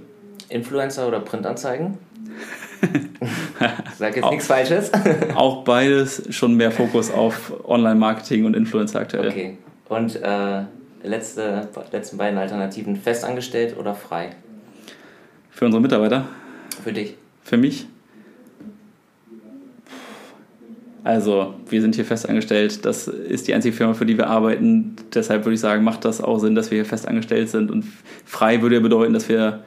[0.49, 1.99] Influencer oder Printanzeigen?
[3.97, 4.31] Sag jetzt Auch.
[4.33, 4.91] nichts Falsches.
[5.37, 9.29] Auch beides schon mehr Fokus auf Online-Marketing und Influencer aktuell.
[9.29, 9.59] Okay.
[9.89, 10.63] Und äh,
[11.05, 14.31] letzte, letzten beiden Alternativen: festangestellt oder frei?
[15.51, 16.25] Für unsere Mitarbeiter,
[16.83, 17.15] Für dich.
[17.45, 17.87] für mich.
[21.05, 22.85] Also, wir sind hier fest angestellt.
[22.85, 24.95] Das ist die einzige Firma, für die wir arbeiten.
[25.13, 27.71] Deshalb würde ich sagen, macht das auch Sinn, dass wir hier fest angestellt sind.
[27.71, 27.85] Und
[28.25, 29.65] frei würde ja bedeuten, dass wir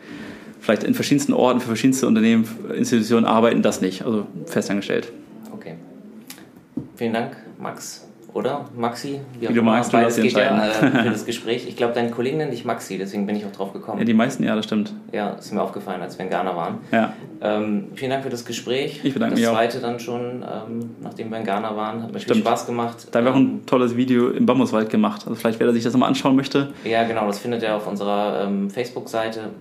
[0.62, 3.62] vielleicht in verschiedensten Orten für verschiedenste Unternehmen, Institutionen arbeiten.
[3.62, 4.04] Das nicht.
[4.04, 5.12] Also fest angestellt.
[5.52, 5.76] Okay.
[6.96, 8.05] Vielen Dank, Max.
[8.36, 9.22] Oder Maxi?
[9.40, 10.94] Wie du magst, du darfst geht ja entscheiden.
[10.98, 11.66] äh, für das Gespräch.
[11.70, 13.98] Ich glaube, dein Kollegen nennt dich Maxi, deswegen bin ich auch drauf gekommen.
[14.00, 14.92] Ja, die meisten, ja, das stimmt.
[15.14, 16.80] Ja, ist mir aufgefallen, als wir in Ghana waren.
[16.92, 19.00] Ja, Ähm, vielen Dank für das Gespräch.
[19.04, 19.54] Ich bedanke das mich auch.
[19.54, 22.42] zweite dann schon, ähm, nachdem wir in Ghana waren, hat mir viel Stimmt.
[22.42, 23.08] Spaß gemacht.
[23.10, 25.22] da haben wir auch Ähm, ein tolles Video im Bambuswald gemacht.
[25.26, 26.74] Also vielleicht, wer sich das nochmal anschauen möchte.
[26.84, 29.52] Ja, genau, das findet ihr auf unserer ähm, Facebook-Seite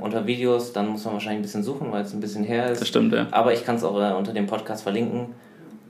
[0.00, 0.72] unter Videos.
[0.72, 2.80] Dann muss man wahrscheinlich ein bisschen suchen, weil es ein bisschen her ist.
[2.80, 3.28] Das stimmt, ja.
[3.30, 5.26] Aber ich kann es auch äh, unter dem Podcast verlinken.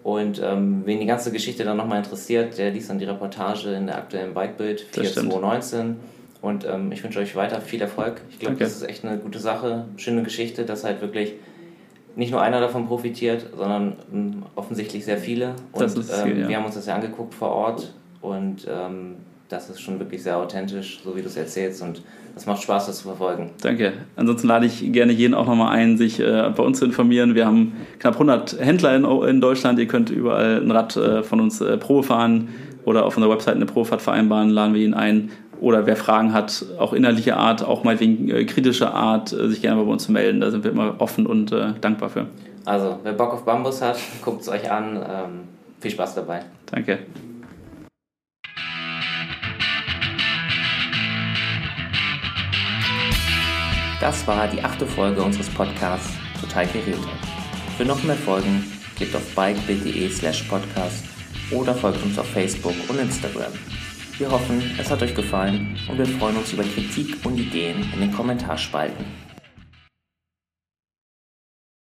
[0.04, 3.86] Und ähm, wen die ganze Geschichte dann nochmal interessiert, der liest dann die Reportage in
[3.86, 5.32] der aktuellen Bikebild Das stimmt.
[5.32, 5.96] 4219.
[6.42, 8.20] Und ähm, ich wünsche euch weiter viel Erfolg.
[8.28, 11.32] Ich glaube, das ist echt eine gute Sache, schöne Geschichte, dass halt wirklich
[12.16, 15.54] nicht nur einer davon profitiert, sondern ähm, offensichtlich sehr viele.
[15.72, 16.48] Und Das ist das Ziel, ähm, ja.
[16.48, 17.94] wir haben uns das ja angeguckt vor Ort.
[18.20, 19.16] und ähm,
[19.48, 22.02] das ist schon wirklich sehr authentisch, so wie du es erzählst und
[22.36, 23.50] es macht Spaß, das zu verfolgen.
[23.62, 23.92] Danke.
[24.16, 27.34] Ansonsten lade ich gerne jeden auch nochmal ein, sich äh, bei uns zu informieren.
[27.34, 29.78] Wir haben knapp 100 Händler in, in Deutschland.
[29.78, 32.48] Ihr könnt überall ein Rad äh, von uns äh, Probe fahren
[32.84, 35.30] oder auf unserer Website eine Probefahrt vereinbaren, laden wir ihn ein.
[35.60, 39.62] Oder wer Fragen hat, auch innerlicher Art, auch mal wegen äh, kritischer Art, äh, sich
[39.62, 40.40] gerne bei uns zu melden.
[40.40, 42.26] Da sind wir immer offen und äh, dankbar für.
[42.64, 44.96] Also, wer Bock auf Bambus hat, guckt es euch an.
[44.96, 45.40] Ähm,
[45.80, 46.40] viel Spaß dabei.
[46.70, 46.98] Danke.
[54.04, 57.08] Das war die achte Folge unseres Podcasts Total Geräte.
[57.78, 58.62] Für noch mehr Folgen
[58.96, 61.06] klickt auf bikebit.de slash podcast
[61.50, 63.54] oder folgt uns auf Facebook und Instagram.
[64.18, 68.00] Wir hoffen, es hat euch gefallen und wir freuen uns über Kritik und Ideen in
[68.00, 69.06] den Kommentarspalten.